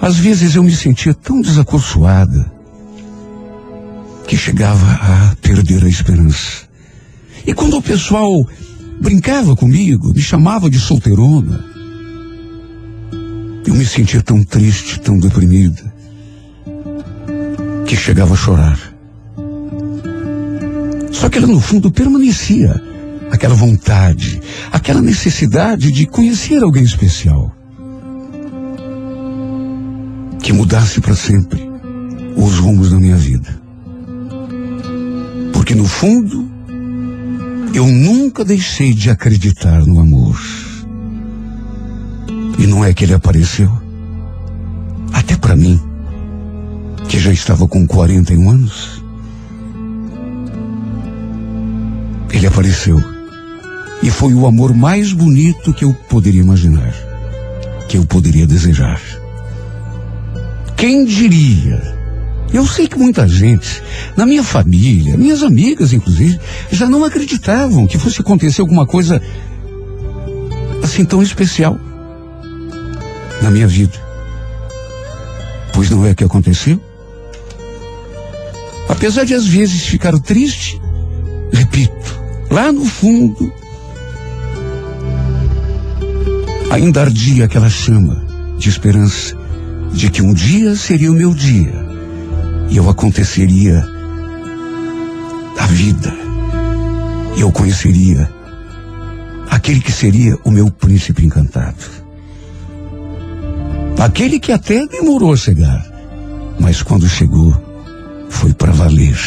às 0.00 0.16
vezes 0.16 0.54
eu 0.54 0.62
me 0.62 0.74
sentia 0.74 1.14
tão 1.14 1.40
desacorçoada 1.40 2.50
que 4.26 4.36
chegava 4.36 4.92
a 4.92 5.36
perder 5.40 5.84
a 5.84 5.88
esperança. 5.88 6.66
E 7.46 7.54
quando 7.54 7.76
o 7.76 7.82
pessoal 7.82 8.32
brincava 9.00 9.54
comigo, 9.54 10.12
me 10.12 10.20
chamava 10.20 10.68
de 10.68 10.80
solteirona, 10.80 11.64
eu 13.66 13.74
me 13.74 13.84
sentia 13.84 14.22
tão 14.22 14.42
triste, 14.42 14.98
tão 15.00 15.18
deprimida, 15.18 15.94
que 17.86 17.94
chegava 17.94 18.34
a 18.34 18.36
chorar. 18.36 18.80
Só 21.12 21.28
que 21.28 21.38
ela 21.38 21.46
no 21.46 21.60
fundo 21.60 21.92
permanecia 21.92 22.82
aquela 23.30 23.54
vontade, 23.54 24.40
aquela 24.72 25.00
necessidade 25.00 25.90
de 25.90 26.06
conhecer 26.06 26.62
alguém 26.62 26.84
especial. 26.84 27.54
Que 30.42 30.52
mudasse 30.52 31.00
para 31.00 31.14
sempre 31.14 31.68
os 32.36 32.58
rumos 32.58 32.90
da 32.90 32.98
minha 32.98 33.16
vida. 33.16 33.60
Porque 35.52 35.74
no 35.74 35.86
fundo, 35.86 36.48
eu 37.74 37.86
nunca 37.86 38.44
deixei 38.44 38.94
de 38.94 39.10
acreditar 39.10 39.84
no 39.84 39.98
amor. 39.98 40.38
E 42.58 42.66
não 42.66 42.84
é 42.84 42.94
que 42.94 43.04
ele 43.04 43.14
apareceu. 43.14 43.70
Até 45.12 45.36
para 45.36 45.56
mim, 45.56 45.80
que 47.08 47.18
já 47.18 47.32
estava 47.32 47.66
com 47.66 47.86
41 47.86 48.50
anos, 48.50 49.02
ele 52.32 52.46
apareceu. 52.46 53.15
E 54.02 54.10
foi 54.10 54.34
o 54.34 54.46
amor 54.46 54.74
mais 54.74 55.12
bonito 55.12 55.72
que 55.72 55.84
eu 55.84 55.94
poderia 56.08 56.40
imaginar, 56.40 56.94
que 57.88 57.96
eu 57.96 58.04
poderia 58.04 58.46
desejar. 58.46 59.00
Quem 60.76 61.04
diria? 61.04 61.96
Eu 62.52 62.66
sei 62.66 62.86
que 62.86 62.98
muita 62.98 63.26
gente, 63.26 63.82
na 64.16 64.24
minha 64.24 64.44
família, 64.44 65.16
minhas 65.16 65.42
amigas 65.42 65.92
inclusive, 65.92 66.38
já 66.70 66.88
não 66.88 67.04
acreditavam 67.04 67.86
que 67.86 67.98
fosse 67.98 68.20
acontecer 68.20 68.60
alguma 68.60 68.86
coisa 68.86 69.20
assim 70.82 71.04
tão 71.04 71.22
especial 71.22 71.78
na 73.42 73.50
minha 73.50 73.66
vida. 73.66 73.98
Pois 75.72 75.90
não 75.90 76.06
é 76.06 76.14
que 76.14 76.24
aconteceu? 76.24 76.80
Apesar 78.88 79.24
de 79.24 79.34
às 79.34 79.46
vezes 79.46 79.86
ficar 79.86 80.18
triste, 80.20 80.80
repito, 81.52 82.18
lá 82.50 82.70
no 82.72 82.84
fundo, 82.84 83.52
ainda 86.70 87.00
ardia 87.02 87.44
aquela 87.44 87.70
chama 87.70 88.24
de 88.58 88.68
esperança 88.68 89.36
de 89.92 90.10
que 90.10 90.22
um 90.22 90.34
dia 90.34 90.74
seria 90.76 91.10
o 91.10 91.14
meu 91.14 91.34
dia 91.34 91.72
e 92.68 92.76
eu 92.76 92.88
aconteceria 92.88 93.86
a 95.58 95.66
vida 95.66 96.12
e 97.36 97.40
eu 97.40 97.52
conheceria 97.52 98.30
aquele 99.50 99.80
que 99.80 99.92
seria 99.92 100.36
o 100.44 100.50
meu 100.50 100.70
príncipe 100.70 101.24
encantado. 101.24 102.06
Aquele 103.98 104.38
que 104.38 104.52
até 104.52 104.86
demorou 104.86 105.32
a 105.32 105.36
chegar, 105.36 105.86
mas 106.58 106.82
quando 106.82 107.08
chegou, 107.08 107.54
foi 108.28 108.52
para 108.52 108.72
valer. 108.72 109.18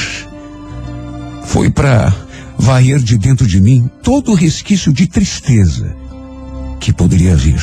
Foi 1.46 1.70
para 1.70 2.14
varrer 2.58 3.00
de 3.00 3.18
dentro 3.18 3.48
de 3.48 3.60
mim 3.60 3.90
todo 4.04 4.32
o 4.32 4.36
resquício 4.36 4.94
de 4.94 5.08
tristeza 5.08 5.96
que 6.80 6.94
poderia 6.94 7.36
vir. 7.36 7.62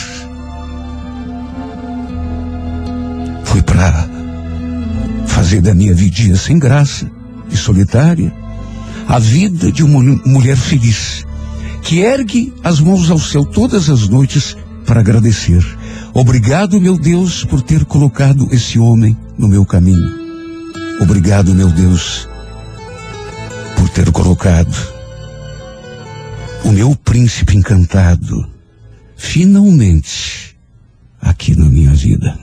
Foi 3.45 3.63
para 3.63 4.09
fazer 5.27 5.61
da 5.61 5.75
minha 5.75 5.95
vidinha 5.95 6.37
sem 6.37 6.59
graça 6.59 7.11
e 7.51 7.57
solitária 7.57 8.33
a 9.09 9.19
vida 9.19 9.71
de 9.71 9.83
uma 9.85 10.03
mulher 10.25 10.57
feliz, 10.57 11.25
que 11.83 12.01
ergue 12.01 12.53
as 12.65 12.81
mãos 12.81 13.11
ao 13.11 13.19
céu 13.19 13.45
todas 13.45 13.89
as 13.89 14.09
noites 14.09 14.57
para 14.85 15.01
agradecer. 15.01 15.65
Obrigado, 16.13 16.81
meu 16.81 16.99
Deus, 16.99 17.45
por 17.45 17.63
ter 17.63 17.85
colocado 17.85 18.49
esse 18.51 18.79
homem 18.79 19.17
no 19.39 19.49
meu 19.49 19.65
caminho. 19.65 20.27
Obrigado, 21.01 21.55
meu 21.55 21.69
Deus, 21.69 22.29
por 23.77 23.89
ter 23.91 24.11
colocado 24.11 24.75
o 26.65 26.73
meu 26.73 26.97
príncipe 26.97 27.57
encantado 27.57 28.56
finalmente 29.17 30.57
aqui 31.21 31.57
na 31.57 31.67
minha 31.67 31.93
vida. 31.95 32.39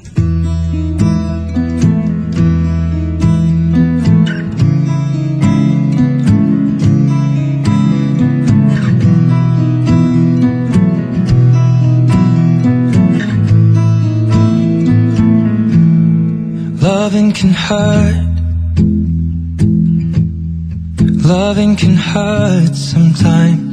Loving 16.82 17.32
can 17.32 17.52
hurt. 17.52 18.34
Loving 21.26 21.76
can 21.76 21.96
hurt 21.96 22.76
sometimes. 22.76 23.73